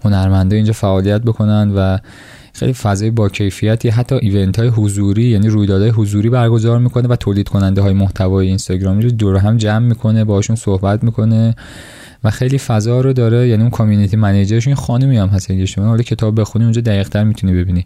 هنرمنده 0.03 0.55
اینجا 0.55 0.73
فعالیت 0.73 1.21
بکنن 1.21 1.71
و 1.75 1.97
خیلی 2.53 2.73
فضای 2.73 3.11
با 3.11 3.29
کیفیتی 3.29 3.89
حتی 3.89 4.15
event 4.15 4.59
های 4.59 4.67
حضوری 4.67 5.23
یعنی 5.23 5.47
رویدادهای 5.47 5.89
حضوری 5.89 6.29
برگزار 6.29 6.79
می‌کنه 6.79 7.07
و 7.07 7.15
تولید 7.15 7.49
کننده 7.49 7.81
های 7.81 7.93
محتوای 7.93 8.47
اینستاگرامی 8.47 9.03
رو 9.03 9.11
دور 9.11 9.37
هم 9.37 9.57
جمع 9.57 9.87
می‌کنه 9.87 10.23
باشون 10.23 10.55
صحبت 10.55 11.03
می‌کنه 11.03 11.55
و 12.23 12.29
خیلی 12.29 12.57
فضا 12.57 13.01
رو 13.01 13.13
داره. 13.13 13.47
یعنی 13.47 13.61
اون 13.61 13.71
community 13.71 14.17
manager 14.17 14.56
ش 14.56 14.67
این 14.67 14.75
خانمی 14.75 15.17
هم 15.17 15.27
هست. 15.27 15.51
اگه 15.51 15.65
شما 15.65 15.85
حالا 15.85 16.01
کتاب 16.01 16.39
بخونی 16.41 16.65
اونجا 16.65 16.81
دقیق 16.81 17.09
تر 17.09 17.23
می‌تونی 17.23 17.53
ببینی. 17.53 17.85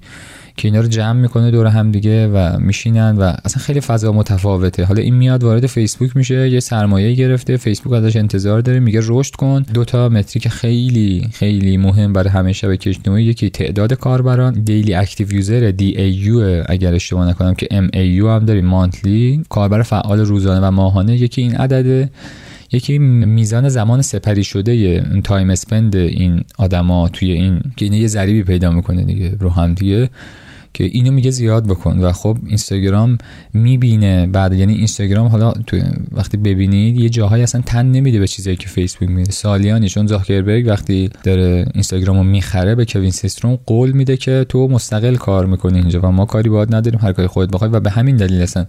که 0.57 0.67
اینا 0.67 0.79
رو 0.79 0.87
جمع 0.87 1.19
می‌کنه 1.19 1.51
دور 1.51 1.67
هم 1.67 1.91
دیگه 1.91 2.27
و 2.27 2.59
میشینن 2.59 3.17
و 3.17 3.33
اصلا 3.45 3.63
خیلی 3.63 3.81
فضا 3.81 4.11
متفاوته. 4.11 4.83
حالا 4.83 5.01
این 5.01 5.15
میاد 5.15 5.43
وارد 5.43 5.65
فیسبوک 5.65 6.17
میشه 6.17 6.49
یه 6.49 6.59
سرمایه 6.59 7.13
گرفته 7.13 7.57
فیسبوک 7.57 7.93
ازش 7.93 8.15
انتظار 8.15 8.61
داره 8.61 8.79
میگه 8.79 8.99
رشد 9.03 9.35
کن. 9.35 9.65
دو 9.73 9.85
تا 9.85 10.09
metric 10.09 10.47
خیلی 10.47 11.29
خیلی 11.33 11.77
مهم 11.77 12.13
برای 12.13 12.29
همه 12.29 12.53
شبکه 12.53 12.89
اجتماعی 12.89 13.23
یکی 13.23 13.49
تعداد 13.49 13.93
کاربران 13.93 14.53
daily 14.53 14.93
active 14.93 15.33
user 15.33 15.73
DAU 15.97 16.63
اگر 16.65 16.93
اشتباه 16.93 17.29
نکنم 17.29 17.53
که 17.55 17.99
MAU 17.99 18.29
هم 18.29 18.45
داریم 18.45 18.65
monthly 18.65 19.43
کاربر 19.49 19.81
فعال 19.81 20.19
روزانه 20.19 20.67
و 20.67 20.71
ماهانه 20.71 21.17
یکی 21.17 21.41
این 21.41 21.55
عدده. 21.55 22.09
یکی 22.71 22.97
میزان 22.97 23.69
زمان 23.69 24.01
سپری 24.01 24.43
شده 24.43 25.03
time 25.23 25.49
spend 25.49 25.95
این 25.95 26.43
آدما 26.57 27.09
توی 27.09 27.31
این 27.31 27.61
که 27.77 27.85
یه 27.85 28.07
ضریبی 28.07 28.43
پیدا 28.43 28.71
می‌کنه 28.71 29.03
دیگه 29.03 29.35
رو 29.39 29.49
هم 29.49 29.73
دیگه. 29.73 30.09
که 30.77 30.83
اینو 30.83 31.11
میگه 31.11 31.31
زیاد 31.31 31.67
بکن. 31.67 31.99
و 31.99 32.11
خب 32.11 32.37
اینستاگرام 32.47 33.17
می‌بینه. 33.53 34.27
بعد 34.27 34.53
یعنی 34.53 34.73
اینستاگرام 34.73 35.27
حالا 35.27 35.51
تو 35.51 35.77
وقتی 36.11 36.37
ببینید 36.37 36.99
یه 36.99 37.09
جاهایی 37.09 37.43
اصلا 37.43 37.61
تن 37.65 37.85
نمیده 37.85 38.19
به 38.19 38.27
چیزایی 38.27 38.55
که 38.55 38.67
فیسبوک 38.67 39.09
میده. 39.09 39.31
سالیانی 39.31 39.89
چون 39.89 40.07
زاکربرگ 40.07 40.67
وقتی 40.67 41.09
داره 41.23 41.65
اینستاگرامو 41.73 42.23
می‌خره 42.23 42.75
به 42.75 42.85
کوین 42.85 43.11
سیستروم 43.11 43.59
قول 43.65 43.91
میده 43.91 44.17
که 44.17 44.45
تو 44.49 44.67
مستقل 44.67 45.15
کار 45.15 45.45
می‌کنی 45.45 45.79
اینجا 45.79 46.01
و 46.01 46.05
ما 46.05 46.25
کاری 46.25 46.49
باید 46.49 46.75
نداریم 46.75 46.99
هر 47.03 47.13
کاری 47.13 47.27
خودت 47.27 47.51
بخوای. 47.51 47.69
و 47.71 47.79
به 47.79 47.89
همین 47.89 48.15
دلیل 48.15 48.41
اصلا 48.41 48.65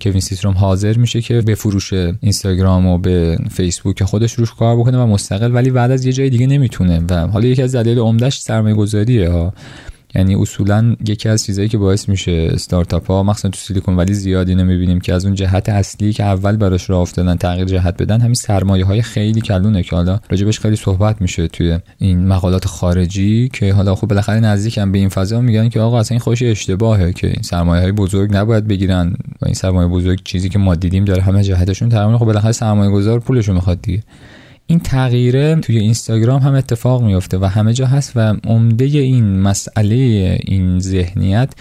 کوین 0.00 0.20
سیستروم 0.20 0.54
حاضر 0.54 0.96
میشه 0.96 1.20
که 1.20 1.40
بفروش 1.40 1.92
اینستاگرام 1.92 2.86
و 2.86 2.98
به 2.98 3.38
فیسبوک 3.50 4.04
خودش 4.04 4.32
روش 4.32 4.54
کار 4.54 4.76
بکنه 4.76 4.98
و 4.98 5.06
مستقل 5.06 5.54
ولی 5.54 5.70
بعد 5.70 5.90
از 5.90 6.06
یه 6.06 6.12
جای 6.12 6.30
دیگه 6.30 6.46
نمی‌تونه. 6.46 7.02
و 7.10 7.26
حالا 7.26 7.46
یکی 7.46 7.62
از 7.62 7.74
دلایل 7.74 7.98
عمدهش 7.98 8.40
سرمایه 8.40 8.74
گذاریه 8.74 9.30
ها. 9.30 9.54
یعنی 10.14 10.34
اصولا 10.34 10.96
یکی 11.08 11.28
از 11.28 11.44
چیزایی 11.44 11.68
که 11.68 11.78
باعث 11.78 12.08
میشه 12.08 12.48
استارتاپ 12.52 13.06
ها 13.06 13.22
مخصوصا 13.22 13.48
تو 13.48 13.58
سیلیکون 13.58 13.96
ولی 13.96 14.14
زیادی 14.14 14.54
نمی‌بینیم 14.54 15.00
که 15.00 15.14
از 15.14 15.24
اون 15.24 15.34
جهت 15.34 15.68
اصلی 15.68 16.12
که 16.12 16.24
اول 16.24 16.56
براش 16.56 16.90
راه 16.90 17.00
افتادن 17.00 17.36
تغییر 17.36 17.66
جهت 17.66 18.02
بدن 18.02 18.20
همین 18.20 18.34
سرمایه 18.34 18.84
های 18.84 19.02
خیلی 19.02 19.40
کلونه 19.40 19.82
که 19.82 19.96
حالا 19.96 20.20
راجبش 20.30 20.60
خیلی 20.60 20.76
صحبت 20.76 21.22
میشه 21.22 21.48
توی 21.48 21.78
این 21.98 22.26
مقالات 22.28 22.66
خارجی 22.66 23.48
که 23.52 23.72
حالا 23.72 23.94
خب 23.94 24.06
بالاخره 24.06 24.40
نزدیکم 24.40 24.92
به 24.92 24.98
این 24.98 25.08
فضا 25.08 25.40
میگن 25.40 25.68
که 25.68 25.80
آقا 25.80 26.00
اصلا 26.00 26.14
این 26.14 26.20
خوش 26.20 26.42
اشتباهه 26.42 27.12
که 27.12 27.26
این 27.26 27.42
سرمایه 27.42 27.82
های 27.82 27.92
بزرگ 27.92 28.36
نباید 28.36 28.68
بگیرن 28.68 29.14
و 29.42 29.44
این 29.44 29.54
سرمایه 29.54 29.88
بزرگ 29.88 30.20
چیزی 30.24 30.48
که 30.48 30.58
ما 30.58 30.74
دیدیم 30.74 31.04
داره 31.04 31.22
همه 31.22 31.42
جهتشون 31.42 31.88
تقریبا 31.88 32.18
خب 32.18 32.24
بالاخره 32.24 32.52
سرمایه 32.52 32.90
گذار 32.90 33.20
پولشو 33.20 33.52
می‌خواد 33.52 33.82
دیگه. 33.82 34.02
این 34.66 34.80
تغییره 34.80 35.56
توی 35.56 35.78
اینستاگرام 35.78 36.42
هم 36.42 36.54
اتفاق 36.54 37.02
میفته 37.02 37.38
و 37.38 37.44
همه 37.44 37.72
جا 37.72 37.86
هست 37.86 38.12
و 38.16 38.36
عمده 38.46 38.84
این 38.84 39.40
مسئله 39.40 39.94
این 40.44 40.78
ذهنیت 40.78 41.52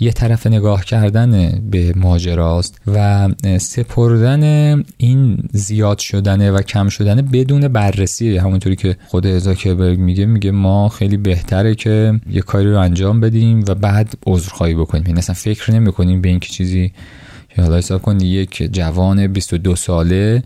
یه 0.00 0.12
طرف 0.12 0.46
نگاه 0.46 0.84
کردن 0.84 1.60
به 1.70 1.92
ماجراست 1.96 2.80
و 2.86 3.28
سپردن 3.58 4.42
این 4.96 5.38
زیاد 5.52 5.98
شدنه 5.98 6.50
و 6.50 6.62
کم 6.62 6.88
شدنه 6.88 7.22
بدون 7.22 7.68
بررسی. 7.68 8.36
همونطوری 8.36 8.76
که 8.76 8.96
خود 9.06 9.26
زاکربرگ 9.38 9.98
میگه 9.98 10.26
میگه 10.26 10.50
ما 10.50 10.88
خیلی 10.88 11.16
بهتره 11.16 11.74
که 11.74 12.20
یه 12.30 12.40
کاری 12.40 12.70
رو 12.70 12.78
انجام 12.78 13.20
بدیم 13.20 13.64
و 13.68 13.74
بعد 13.74 14.14
عذرخواهی 14.26 14.74
بکنیم. 14.74 15.04
یعنی 15.06 15.18
اصلا 15.18 15.34
فکر 15.34 15.72
نمی‌کنیم 15.72 16.20
به 16.20 16.28
اینکه 16.28 16.48
چیزی 16.48 16.92
حالا 17.56 17.76
حساب 17.76 18.02
کنید 18.02 18.22
یک 18.22 18.62
جوان 18.72 19.26
22 19.26 19.76
ساله 19.76 20.42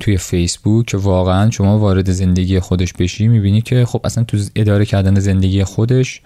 توی 0.00 0.16
فیسبوک 0.16 0.86
که 0.86 0.96
واقعا 0.96 1.50
شما 1.50 1.78
وارد 1.78 2.10
زندگی 2.10 2.60
خودش 2.60 2.92
بشی 2.92 3.28
می‌بینی 3.28 3.60
که 3.60 3.84
خب 3.84 4.00
اصلا 4.04 4.24
تو 4.24 4.38
اداره 4.56 4.84
کردن 4.84 5.20
زندگی 5.20 5.64
خودش 5.64 6.22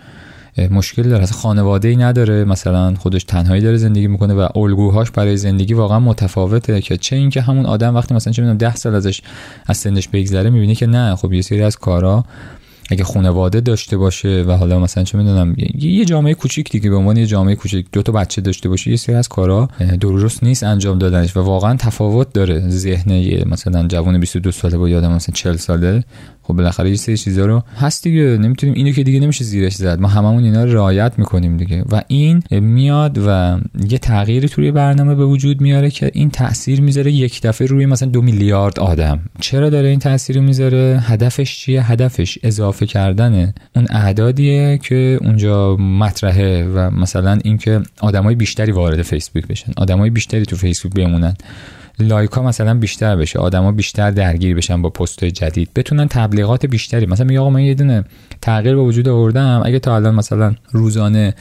مشکل 0.71 1.03
داره. 1.03 1.23
اصلا 1.23 1.39
خانواده 1.39 1.89
ای 1.89 1.97
نداره. 1.97 2.45
مثلا 2.45 2.95
خودش 2.95 3.25
تنهایی 3.25 3.63
داره 3.63 3.77
زندگی 3.77 4.07
می‌کنه 4.07 4.35
و 4.35 4.49
الگوهاش 4.59 5.11
برای 5.11 5.37
زندگی 5.37 5.75
واقعا 5.75 6.01
متفاوته 6.01 6.81
که 6.81 6.97
چه 6.97 7.17
اینکه 7.17 7.41
همون 7.41 7.67
آدم 7.67 7.95
وقتی 7.95 8.15
مثلا 8.15 8.33
چه 8.33 8.43
می‌دونم 8.43 8.59
10 8.59 8.75
سال 8.75 8.95
ازش 8.95 9.23
از 9.67 9.77
سنش 9.77 10.09
بگذره 10.09 10.51
می‌بینی 10.51 10.75
که 10.75 10.87
نه 10.87 11.17
خب 11.17 11.33
یه 11.33 11.43
سری 11.43 11.63
از 11.63 11.77
کارا 11.77 12.25
اگه 12.91 13.05
خانواده 13.05 13.61
داشته 13.61 13.97
باشه 13.97 14.45
و 14.49 14.53
حالا 14.53 14.79
مثلا 14.79 15.05
چه 15.05 15.19
می‌دونم 15.19 15.55
یه 15.79 16.05
جامعه 16.05 16.35
کوچیک 16.35 16.71
دیگه 16.71 16.91
به 16.91 16.97
عنوان 16.97 17.17
یه 17.17 17.27
جامعه 17.27 17.55
کوچیک 17.55 17.87
دو 17.93 18.03
تا 18.03 18.13
بچه 18.13 18.41
داشته 18.41 18.69
باشه 18.69 18.91
یه 18.91 18.97
سری 18.97 19.17
از 19.17 19.29
کارا 19.29 19.69
درست 20.01 20.45
نیست 20.45 20.63
انجام 20.63 20.99
دادنش 20.99 21.37
و 21.37 21.41
واقعا 21.41 21.77
تفاوت 21.77 22.33
داره 22.33 22.69
ذهن 22.69 23.13
مثلا 23.49 23.89
جوان 23.89 24.21
22 24.21 24.53
ساله 24.53 24.79
با 24.79 24.89
یادم 24.89 25.13
مثلا 25.13 25.33
40 25.33 25.57
ساله. 25.57 26.05
خب 26.47 26.55
بالاخره 26.55 26.91
یه 26.91 26.97
سری 26.97 27.17
چیزا 27.17 27.47
رو 27.47 27.63
هست 27.77 28.05
دیگه. 28.05 28.23
نمی‌تونیم 28.23 28.75
اینو 28.75 28.93
که 28.93 29.03
دیگه 29.03 29.21
نمیشه 29.21 29.45
زیرش 29.45 29.75
زد. 29.75 30.01
ما 30.01 30.09
هممون 30.09 30.45
اینا 30.45 30.65
رو 30.65 30.73
رعایت 30.73 31.13
می‌کنیم 31.19 31.57
دیگه. 31.57 31.85
و 31.93 32.03
این 32.09 32.43
میاد 32.51 33.19
و 33.27 33.59
یه 33.89 33.99
تغییری 33.99 34.49
توی 34.49 34.71
برنامه 34.71 35.15
به 35.15 35.25
وجود 35.25 35.61
میاره 35.61 35.91
که 35.91 36.11
این 36.15 36.31
تاثیر 36.31 36.81
می‌ذاره 36.81 37.13
یک 37.13 37.43
دفعه 37.43 37.67
روی 37.67 37.87
مثلا 37.87 38.09
دو 38.09 38.23
میلیارد 38.23 38.81
آدم. 38.81 39.21
چرا 39.41 39.71
داره 39.71 39.89
این 39.89 39.99
تاثیر 39.99 40.41
می‌ذاره؟ 40.41 40.99
هدفش 41.03 41.59
چیه؟ 41.59 41.91
هدفش 41.91 42.39
اضافه 42.43 42.87
کردن 42.87 43.55
اون 43.77 43.87
اعدادیه 43.91 44.79
که 44.83 45.19
اونجا 45.23 45.77
مطرحه 45.77 46.65
و 46.65 46.91
مثلا 46.91 47.39
اینکه 47.45 47.81
آدمای 48.01 48.35
بیشتری 48.35 48.73
وارد 48.73 49.03
فیسبوک 49.03 49.47
بشن. 49.47 49.73
آدمای 49.77 50.11
بیشتری 50.11 50.45
تو 50.45 50.57
فیسبوک 50.57 50.95
بمونن. 50.95 51.37
لایک 51.99 52.31
ها 52.31 52.43
مثلا 52.43 52.75
بیشتر 52.75 53.17
بشه 53.17 53.39
آدما 53.39 53.73
بیشتر 53.73 54.11
درگیر 54.11 54.57
بشن 54.57 54.83
با 54.83 54.91
پست 54.91 55.25
جدید 55.25 55.71
بتونن 55.77 56.09
تبلیغات 56.09 56.67
بیشتری 56.67 57.07
مثلا 57.07 57.27
میگه 57.27 57.41
آقا 57.41 57.51
من 57.51 57.63
یه 57.63 57.75
دونه 57.75 58.05
تغییر 58.45 58.77
به 58.77 58.83
وجود 58.83 59.09
آوردم. 59.09 59.63
اگه 59.65 59.79
تا 59.79 59.97
الان 59.97 60.15
مثلا 60.15 60.55
روزانه 60.71 61.35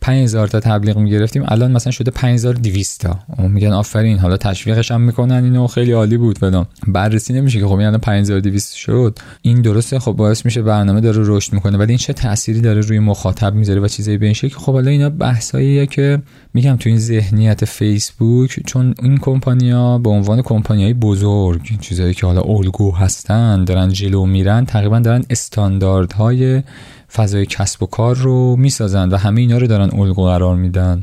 5000 0.00 0.48
تا 0.48 0.60
تبلیغ 0.60 0.98
می‌گرفتیم 0.98 1.44
الان 1.48 1.72
مثلا 1.72 1.90
شده 1.90 2.10
5200 2.10 3.00
تا. 3.00 3.18
میگن 3.48 3.72
آفرین 3.72 4.18
حالا 4.18 4.36
تشویقش 4.36 4.90
هم 4.90 5.00
می‌کنن. 5.00 5.44
اینو 5.44 5.66
خیلی 5.66 5.92
عالی 5.92 6.16
بود 6.16 6.38
فلان 6.38 6.66
بررسی 6.86 7.32
نمیشه 7.32 7.60
که 7.60 7.66
خب 7.66 7.72
این 7.72 7.86
الان 7.86 8.00
5200 8.00 8.74
شد. 8.74 9.18
این 9.42 9.62
درسته 9.62 9.98
خب 9.98 10.12
باعث 10.12 10.44
میشه 10.44 10.62
برنامه 10.62 11.00
داره 11.00 11.22
رشد 11.24 11.52
می‌کنه 11.52 11.78
ولی 11.78 11.88
این 11.88 11.98
چه 11.98 12.12
تأثیری 12.12 12.60
داره 12.60 12.80
روی 12.80 12.98
مخاطب 12.98 13.54
می‌ذاره 13.54 13.80
و 13.80 13.88
چیزایی 13.88 14.18
به 14.18 14.26
این 14.26 14.34
شکل؟ 14.34 14.56
خب 14.56 14.72
حالا 14.72 14.90
اینا 14.90 15.10
بحثاییه 15.10 15.86
که 15.86 16.22
میگم 16.54 16.76
تو 16.76 16.88
این 16.88 16.98
ذهنیت 16.98 17.64
فیسبوک 17.64 18.60
چون 18.66 18.94
این 19.02 19.18
کمپانیا 19.18 19.98
به 19.98 20.10
عنوان 20.10 20.42
کمپانیای 20.42 20.94
بزرگ 20.94 21.80
چیزایی 21.80 22.14
که 22.14 22.26
حالا 22.26 22.40
الگو 22.40 22.94
هستن 22.94 23.64
دارن 23.64 23.88
جلو 23.88 24.26
میرن 24.26 24.64
تقریبا 24.64 24.98
دارن 24.98 25.22
استانداردهای 25.30 26.45
فضای 27.12 27.46
کسب 27.46 27.82
و 27.82 27.86
کار 27.86 28.16
رو 28.16 28.56
می‌سازن 28.56 29.08
و 29.08 29.16
همه 29.16 29.40
اینا 29.40 29.58
رو 29.58 29.66
دارن 29.66 29.90
الگو 30.00 30.24
قرار 30.24 30.56
میدن. 30.56 31.02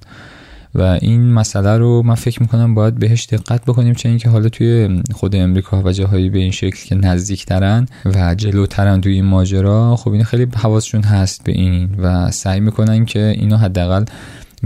و 0.76 0.82
این 0.82 1.34
مسئله 1.34 1.78
رو 1.78 2.02
من 2.06 2.16
فکر 2.16 2.42
می‌کنم 2.42 2.76
باید 2.76 2.96
بهش 2.96 3.26
دقت 3.26 3.66
بکنیم 3.66 3.94
چه 3.94 4.10
اینکه 4.10 4.30
حالا 4.30 4.50
توی 4.50 5.02
خود 5.14 5.36
امریکا 5.36 5.82
و 5.82 5.92
جاهایی 5.92 6.30
به 6.30 6.40
این 6.40 6.52
شکل 6.52 6.86
که 6.86 6.96
نزدیکترن 6.96 7.88
و 8.06 8.36
جلوترن 8.36 9.02
توی 9.02 9.14
این 9.14 9.26
ماجرا 9.26 9.96
خب 9.96 10.12
این 10.12 10.24
خیلی 10.24 10.48
حواسشون 10.56 11.04
هست 11.04 11.44
به 11.44 11.52
این 11.52 11.90
و 11.98 12.32
سعی 12.32 12.60
می‌کنن 12.60 13.06
که 13.06 13.34
اینو 13.38 13.58
حداقل 13.58 14.06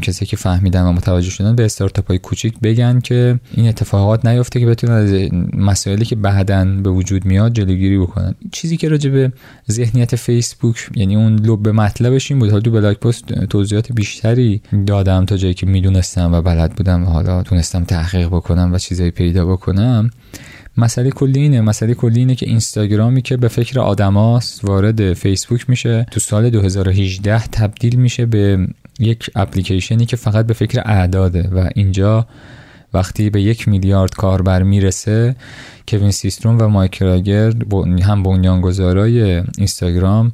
کسی 0.01 0.25
که 0.25 0.37
فهمیدن 0.37 0.83
و 0.83 0.91
متوجه 0.91 1.29
شدن 1.29 1.55
به 1.55 1.65
استارتاپ 1.65 2.07
های 2.07 2.19
کوچیک 2.19 2.59
بگن 2.59 2.99
که 2.99 3.39
این 3.53 3.67
اتفاقات 3.67 4.25
نیفته 4.25 4.59
که 4.59 4.65
بتونن 4.65 4.93
از 4.93 5.29
مسائلی 5.53 6.05
که 6.05 6.15
بعدا 6.15 6.65
به 6.65 6.89
وجود 6.89 7.25
میاد 7.25 7.53
جلوگیری 7.53 7.97
بکنن. 7.97 8.35
چیزی 8.51 8.77
که 8.77 8.89
راجع 8.89 9.09
به 9.09 9.31
ذهنیت 9.71 10.15
فیسبوک 10.15 10.89
یعنی 10.95 11.15
اون 11.15 11.35
لب 11.35 11.67
مطلبش 11.67 12.31
این 12.31 12.39
بود. 12.39 12.49
حالا 12.49 12.61
تو 12.61 12.71
بلاک 12.71 12.99
پست 12.99 13.33
توضیحات 13.33 13.91
بیشتری 13.91 14.61
دادم 14.85 15.25
تا 15.25 15.37
جایی 15.37 15.53
که 15.53 15.65
می‌دونستم 15.65 16.33
و 16.33 16.41
بلد 16.41 16.75
بودم 16.75 17.03
و 17.03 17.05
حالا 17.05 17.43
تونستم 17.43 17.83
تحقیق 17.83 18.27
بکنم 18.27 18.73
و 18.73 18.77
چیزایی 18.77 19.11
پیدا 19.11 19.45
بکنم. 19.45 20.09
مسئله 20.77 21.09
کلی 21.09 21.39
اینه. 21.39 21.61
مسئله 21.61 21.93
کلی 21.93 22.19
اینه 22.19 22.35
که 22.35 22.45
اینستاگرامی 22.45 23.21
که 23.21 23.37
به 23.37 23.47
فکر 23.47 23.79
آدماست 23.79 24.65
وارد 24.65 25.13
فیسبوک 25.13 25.69
میشه. 25.69 26.05
تو 26.11 26.19
سال 26.19 26.49
2018 26.49 27.47
تبدیل 27.47 27.95
میشه 27.95 28.25
به 28.25 28.67
یک 28.99 29.29
اپلیکیشنی 29.35 30.05
که 30.05 30.15
فقط 30.15 30.47
به 30.47 30.53
فکر 30.53 30.81
اعداده 30.85 31.49
و 31.49 31.69
اینجا 31.75 32.27
وقتی 32.93 33.29
به 33.29 33.41
یک 33.41 33.67
میلیارد 33.67 34.15
کاربر 34.15 34.63
می‌رسه 34.63 35.35
کوین 35.87 36.11
سیستروم 36.11 36.57
و 36.61 36.67
مایک 36.67 37.03
راگر 37.03 37.53
هم 38.03 38.23
بنیانگذارای 38.23 39.43
اینستاگرام 39.57 40.31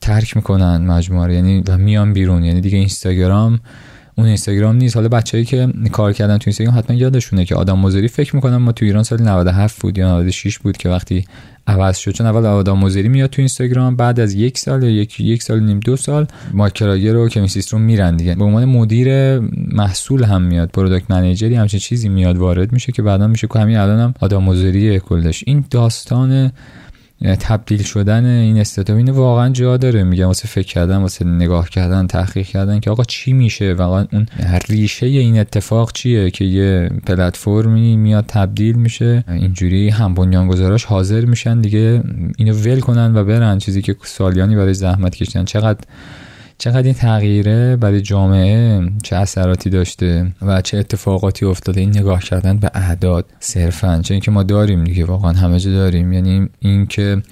ترک 0.00 0.36
می‌کنن 0.36 0.76
مجموعه 0.86 1.34
یعنی 1.34 1.62
و 1.68 1.78
میان 1.78 2.12
بیرون. 2.12 2.44
یعنی 2.44 2.60
دیگه 2.60 2.78
اینستاگرام 2.78 3.60
اون 4.20 4.28
اینستاگرام 4.28 4.76
نیست. 4.76 4.96
حالا 4.96 5.08
بچه‌ای 5.08 5.44
که 5.44 5.68
کار 5.92 6.12
کردن 6.12 6.38
تو 6.38 6.44
اینستاگرام 6.46 6.78
حتما 6.78 6.96
یادشونه 6.96 7.44
که 7.44 7.54
آدم 7.54 7.78
مزری 7.78 8.08
فکر 8.08 8.36
می‌کنم 8.36 8.56
ما 8.56 8.72
تو 8.72 8.84
ایران 8.84 9.02
سال 9.02 9.22
97 9.22 9.80
بود 9.80 9.98
یا 9.98 10.08
96 10.08 10.58
بود 10.58 10.76
که 10.76 10.88
وقتی 10.88 11.24
عوض 11.66 11.96
شد. 11.96 12.10
چون 12.10 12.26
اول 12.26 12.46
آدم 12.46 12.78
مزری 12.78 13.08
میاد 13.08 13.30
تو 13.30 13.42
اینستاگرام 13.42 13.96
بعد 13.96 14.20
از 14.20 14.34
یک 14.34 14.58
سال 14.58 14.82
یا 14.82 14.90
یک 14.90 15.20
یک 15.20 15.42
سال 15.42 15.60
نیم 15.60 15.80
دو 15.80 15.96
سال 15.96 16.26
مارکراگر 16.52 17.16
و 17.16 17.28
کمیسیست 17.28 17.68
رو 17.72 17.78
میرن 17.78 18.16
دیگه. 18.16 18.34
به 18.34 18.44
عنوان 18.44 18.64
مدیر 18.64 19.38
محصول 19.72 20.24
هم 20.24 20.42
میاد 20.42 20.70
پروداکت 20.70 21.10
منیجری 21.10 21.54
همچین 21.54 21.80
چیزی 21.80 22.08
میاد 22.08 22.36
وارد 22.36 22.72
میشه 22.72 22.92
که 22.92 23.02
بعدا 23.02 23.26
میشه 23.26 23.46
که 23.46 23.58
همین 23.58 23.76
الان 23.76 24.00
هم 24.00 24.14
آدم 24.20 24.42
مزری 24.42 25.00
کلش. 25.00 25.44
این 25.46 25.64
داستان 25.70 26.52
تبدیل 27.22 27.82
شدن 27.82 28.24
این 28.24 28.58
استاتوم 28.58 28.96
اینو 28.96 29.12
واقعا 29.12 29.48
جا 29.48 29.76
داره. 29.76 30.04
میگم 30.04 30.26
واسه 30.26 30.48
فکر 30.48 30.66
کردن 30.66 30.96
واسه 30.96 31.24
نگاه 31.24 31.70
کردن 31.70 32.06
تحقیق 32.06 32.46
کردن 32.46 32.80
که 32.80 32.90
آقا 32.90 33.04
چی 33.04 33.32
میشه؟ 33.32 33.74
واقعا 33.74 34.06
اون 34.12 34.26
ریشه 34.68 35.06
این 35.06 35.38
اتفاق 35.38 35.92
چیه 35.92 36.30
که 36.30 36.44
یه 36.44 36.90
پلتفرمی 37.06 37.96
میاد 37.96 38.24
تبدیل 38.28 38.76
میشه؟ 38.76 39.24
اینجوری 39.28 39.88
هم 39.88 40.14
بنیانگذاراش 40.14 40.84
حاضر 40.84 41.24
میشن 41.24 41.60
دیگه 41.60 42.02
اینو 42.38 42.54
ول 42.54 42.80
کنن 42.80 43.16
و 43.16 43.24
برن. 43.24 43.58
چیزی 43.58 43.82
که 43.82 43.96
سالیانی 44.02 44.56
برای 44.56 44.74
زحمت 44.74 45.14
کشیدن. 45.14 45.44
چقدر 45.44 45.80
چقدر 46.60 46.82
این 46.82 46.94
تغییره 46.94 47.76
برای 47.76 48.00
جامعه؟ 48.00 48.88
چه 49.02 49.16
اثراتی 49.16 49.70
داشته 49.70 50.32
و 50.42 50.60
چه 50.60 50.78
اتفاقاتی 50.78 51.44
افتاده؟ 51.46 51.80
این 51.80 51.98
نگاه 51.98 52.20
کردن 52.20 52.56
به 52.56 52.70
اعداد 52.74 53.26
صرفا 53.40 54.00
چه 54.02 54.14
اینکه 54.14 54.30
ما 54.30 54.42
داریم 54.42 54.84
دیگه 54.84 55.04
واقعا 55.04 55.32
همه 55.32 55.58
جا 55.58 55.70
داریم. 55.70 56.12
یعنی 56.12 56.48
اینکه 56.58 57.22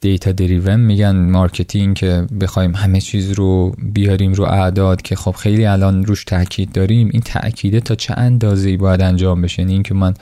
data 0.00 0.32
driven 0.32 0.80
میگن 0.80 1.16
marketing 1.16 1.96
که 1.96 2.26
بخوایم 2.40 2.74
همه 2.74 3.00
چیز 3.00 3.32
رو 3.32 3.74
بیاریم 3.92 4.32
رو 4.32 4.44
اعداد 4.44 5.02
که 5.02 5.16
خب 5.16 5.32
خیلی 5.32 5.66
الان 5.66 6.04
روش 6.04 6.24
تاکید 6.24 6.72
داریم. 6.72 7.10
این 7.12 7.22
تاکیده 7.22 7.80
تا 7.80 7.94
چه 7.94 8.14
اندازه 8.16 8.68
ای 8.68 8.76
باید 8.76 9.02
انجام 9.02 9.42
بشه؟ 9.42 9.62
یعنی 9.62 9.72
اینکه 9.72 9.94
من 9.94 10.14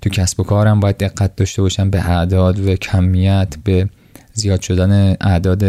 تو 0.00 0.10
کسب 0.10 0.40
و 0.40 0.42
کارم 0.42 0.80
باید 0.80 0.96
دقت 0.96 1.36
داشته 1.36 1.62
باشم 1.62 1.90
به 1.90 2.10
اعداد 2.10 2.68
و 2.68 2.76
کمیت 2.76 3.54
به 3.64 3.88
زیاد 4.34 4.60
شدن 4.60 5.16
اعداد 5.20 5.64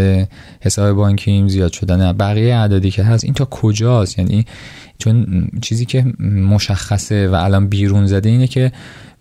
حساب 0.62 0.96
بانکیم 0.96 1.48
زیاد 1.48 1.72
شدن 1.72 2.12
بقیه 2.12 2.56
اعدادی 2.56 2.92
که 2.92 3.04
هست 3.04 3.24
این 3.24 3.34
تا 3.34 3.46
کجاست؟ 3.46 4.20
یعنی 4.20 4.46
چون 4.98 5.48
چیزی 5.62 5.86
که 5.86 6.06
مشخصه 6.50 7.28
و 7.28 7.34
الان 7.34 7.68
بیرون 7.68 8.06
زده 8.06 8.30
اینه 8.30 8.48
که 8.48 8.72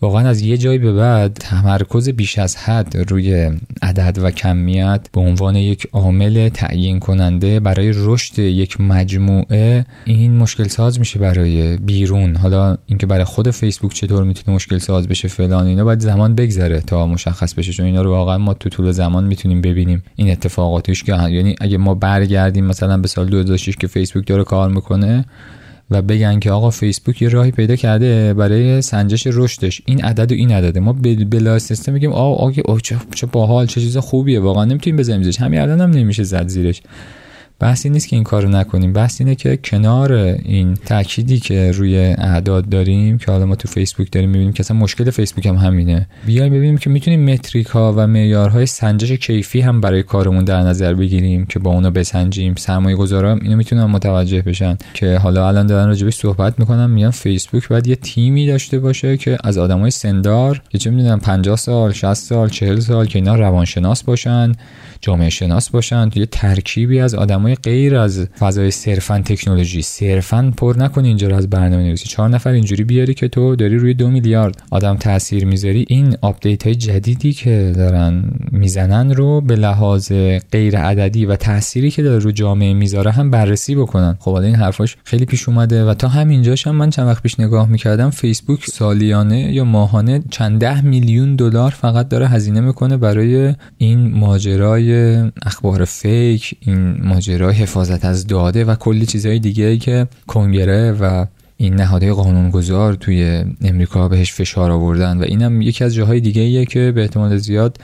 واقعا 0.02 0.28
از 0.28 0.40
یه 0.40 0.58
جایی 0.58 0.78
به 0.78 0.92
بعد 0.92 1.32
تمرکز 1.40 2.08
بیش 2.08 2.38
از 2.38 2.56
حد 2.56 2.96
روی 3.10 3.50
عدد 3.82 4.18
و 4.22 4.30
کمیت 4.30 5.00
به 5.12 5.20
عنوان 5.20 5.56
یک 5.56 5.86
عامل 5.92 6.48
تعیین 6.48 7.00
کننده 7.00 7.60
برای 7.60 7.92
رشد 7.94 8.38
یک 8.38 8.80
مجموعه 8.80 9.86
این 10.04 10.36
مشکل 10.36 10.68
ساز 10.68 10.98
میشه 10.98 11.18
برای 11.18 11.76
بیرون. 11.76 12.36
حالا 12.36 12.76
اینکه 12.86 13.06
برای 13.06 13.24
خود 13.24 13.50
فیسبوک 13.50 13.94
چطور 13.94 14.24
می‌تونه 14.24 14.54
مشکل 14.54 14.78
ساز 14.78 15.08
بشه 15.08 15.28
فلان 15.28 15.66
اینا 15.66 15.84
باید 15.84 16.00
زمان 16.00 16.34
بگذره 16.34 16.80
تا 16.80 17.06
مشخص 17.06 17.54
بشه 17.54 17.72
چون 17.72 17.86
اینا 17.86 18.02
رو 18.02 18.10
واقعا 18.10 18.38
ما 18.38 18.54
تو 18.54 18.68
طول 18.68 18.92
زمان 18.92 19.24
می‌تونیم 19.24 19.60
ببینیم 19.60 20.02
این 20.16 20.30
اتفاقاتش 20.30 21.02
که 21.02 21.12
یعنی 21.12 21.54
اگه 21.60 21.78
ما 21.78 21.94
برگردیم 21.94 22.64
مثلا 22.64 22.96
به 22.96 23.08
سال 23.08 23.28
2006 23.28 23.76
که 23.76 23.86
فیسبوک 23.86 24.26
داره 24.26 24.44
کار 24.44 24.70
می‌کنه 24.70 25.24
و 25.92 26.02
بگن 26.02 26.38
که 26.38 26.50
آقا 26.50 26.70
فیسبوک 26.70 27.22
یه 27.22 27.28
راهی 27.28 27.50
پیدا 27.50 27.76
کرده 27.76 28.34
برای 28.34 28.82
سنجش 28.82 29.26
رشدش. 29.26 29.82
این 29.86 30.04
عدد 30.04 30.32
و 30.32 30.34
این 30.34 30.52
عدده 30.52 30.80
ما 30.80 30.92
بلا 31.30 31.58
سیستم 31.58 31.92
میگیم 31.92 32.12
آقا 32.12 32.50
آقا 32.64 32.78
چه 33.14 33.26
باحال 33.32 33.66
چه 33.66 33.80
چیز 33.80 33.96
خوبیه. 33.96 34.40
واقعا 34.40 34.64
نمی‌تونیم 34.64 34.96
بزنیم 34.96 35.22
زیرش. 35.22 35.40
همین 35.40 35.60
الان 35.60 35.80
هم 35.80 35.90
نمیشه 35.90 36.22
زد 36.22 36.48
زیرش. 36.48 36.82
بحثی 37.58 37.90
نیست 37.90 38.08
که 38.08 38.16
این 38.16 38.24
کارو 38.24 38.48
نکنیم. 38.48 38.92
بحث 38.92 39.20
اینه 39.20 39.34
که 39.34 39.56
کنار 39.56 40.12
این 40.12 40.74
تأکیدی 40.74 41.40
که 41.40 41.72
روی 41.72 41.98
اعداد 41.98 42.68
داریم 42.68 43.18
که 43.18 43.32
حالا 43.32 43.46
ما 43.46 43.56
تو 43.56 43.68
فیسبوک 43.68 44.12
داریم 44.12 44.30
می‌بینیم 44.30 44.52
که 44.52 44.60
اصلا 44.60 44.76
مشکل 44.76 45.10
فیسبوک 45.10 45.46
هم 45.46 45.56
همینه. 45.56 46.08
بیایم 46.26 46.52
ببینیم 46.52 46.78
که 46.78 46.90
می‌تونیم 46.90 47.32
متریک 47.32 47.66
ها 47.66 47.94
و 47.96 48.06
معیارهای 48.06 48.66
سنجش 48.66 49.12
کیفی 49.12 49.60
هم 49.60 49.80
برای 49.80 50.02
کارمون 50.02 50.44
در 50.44 50.60
نظر 50.60 50.94
بگیریم 50.94 51.46
که 51.46 51.58
با 51.58 51.70
اونا 51.70 51.90
بسنجیم. 51.90 52.54
سرمایه 52.54 52.96
گذارا 52.96 53.34
اینو 53.34 53.56
می‌تونن 53.56 53.84
متوجه 53.84 54.42
بشن 54.42 54.76
که 54.94 55.18
حالا 55.18 55.48
الان 55.48 55.66
دارن 55.66 55.86
راجبش 55.86 56.14
صحبت 56.14 56.58
می‌کنم 56.58 56.90
میان 56.90 57.10
فیسبوک 57.10 57.68
باید 57.68 57.86
یه 57.86 57.96
تیمی 57.96 58.46
داشته 58.46 58.78
باشه 58.78 59.16
که 59.16 59.38
از 59.44 59.58
آدمای 59.58 59.90
سندار 59.90 60.62
که 60.68 60.78
چه 60.78 60.90
می‌دونم 60.90 61.18
50 61.18 61.56
سال 61.56 61.92
60 61.92 62.14
سال 62.14 62.48
40 62.48 62.80
سال 62.80 63.06
که 63.06 63.18
اینا 63.18 63.34
روانشناس 63.34 64.02
باشن 64.02 64.52
جامعه 65.00 65.30
شناس 65.30 65.70
باشن 65.70 66.10
یه 66.14 66.26
ترکیبی 66.26 67.00
از 67.00 67.14
آدمای 67.14 67.51
غیر 67.54 67.96
از 67.96 68.26
فضای 68.38 68.70
صرفا 68.70 69.18
تکنولوژی. 69.18 69.82
صرفا 69.82 70.52
پر 70.56 70.74
نکنی 70.78 71.08
اینجا 71.08 71.28
رو 71.28 71.36
از 71.36 71.50
برنامه 71.50 71.82
نویسی 71.82 72.08
چهار 72.08 72.28
نفر 72.28 72.50
اینجوری 72.50 72.84
بیاری 72.84 73.14
که 73.14 73.28
تو 73.28 73.56
داری 73.56 73.76
روی 73.78 73.94
دو 73.94 74.10
میلیارد. 74.10 74.62
آدم 74.70 74.96
تاثیر 74.96 75.44
می‌ذاری. 75.44 75.84
این 75.88 76.16
آپدیت 76.22 76.62
های 76.62 76.74
جدیدی 76.74 77.32
که 77.32 77.72
دارن 77.76 78.24
می‌زنن 78.52 79.14
رو 79.14 79.40
به 79.40 79.56
لحاظ 79.56 80.12
غیر 80.52 80.78
عددی 80.78 81.26
و 81.26 81.36
تأثیری 81.36 81.90
که 81.90 82.02
داره 82.02 82.18
رو 82.18 82.30
جامعه 82.30 82.74
می‌ذاره 82.74 83.10
هم 83.10 83.30
بررسی 83.30 83.74
بکنن. 83.74 84.16
خب 84.20 84.34
این 84.34 84.54
حرفاش 84.54 84.96
خیلی 85.04 85.24
پیش 85.24 85.48
اومده 85.48 85.84
و 85.84 85.94
تا 85.94 86.08
همینجاش 86.08 86.66
هم 86.66 86.76
من 86.76 86.90
چند 86.90 87.06
وقت 87.06 87.22
پیش 87.22 87.40
نگاه 87.40 87.68
می‌کردم 87.68 88.10
فیسبوک 88.10 88.66
سالیانه 88.66 89.52
یا 89.52 89.64
ماهانه 89.64 90.22
چند 90.30 90.60
ده 90.60 90.84
میلیون 90.84 91.36
دلار 91.36 91.70
فقط 91.70 92.08
داره 92.08 92.28
هزینه 92.28 92.60
می‌کنه 92.60 92.96
برای 92.96 93.54
این 93.78 94.10
ماجرای 94.14 95.14
اخبار 95.42 95.84
فیک 95.84 96.54
این 96.60 96.96
ماجرای 97.32 97.54
حفاظت 97.54 98.04
از 98.04 98.26
داده 98.26 98.64
و 98.64 98.74
کلی 98.74 99.06
چیزهای 99.06 99.38
دیگه 99.38 99.64
ای 99.64 99.78
که 99.78 100.06
کنگره 100.26 100.92
و 100.92 101.26
این 101.56 101.74
نهادهای 101.74 102.12
قانونگذار 102.12 102.94
توی 102.94 103.44
امریکا 103.62 104.08
بهش 104.08 104.32
فشار 104.32 104.70
آوردن. 104.70 105.18
و 105.18 105.22
اینم 105.22 105.62
یکی 105.62 105.84
از 105.84 105.94
جاهای 105.94 106.20
دیگه 106.20 106.42
ایه 106.42 106.64
که 106.64 106.92
به 106.94 107.00
احتمال 107.00 107.36
زیاد 107.36 107.78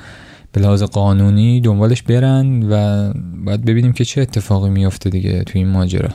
به 0.53 0.61
لحاظ 0.61 0.83
قانونی 0.83 1.61
دنبالش 1.61 2.03
برن 2.03 2.63
و 2.63 3.13
باید 3.45 3.65
ببینیم 3.65 3.93
که 3.93 4.05
چه 4.05 4.21
اتفاقی 4.21 4.71
میفته 4.71 5.11
دیگه 5.11 5.43
توی 5.45 5.61
این 5.61 5.71
ماجرا. 5.71 6.11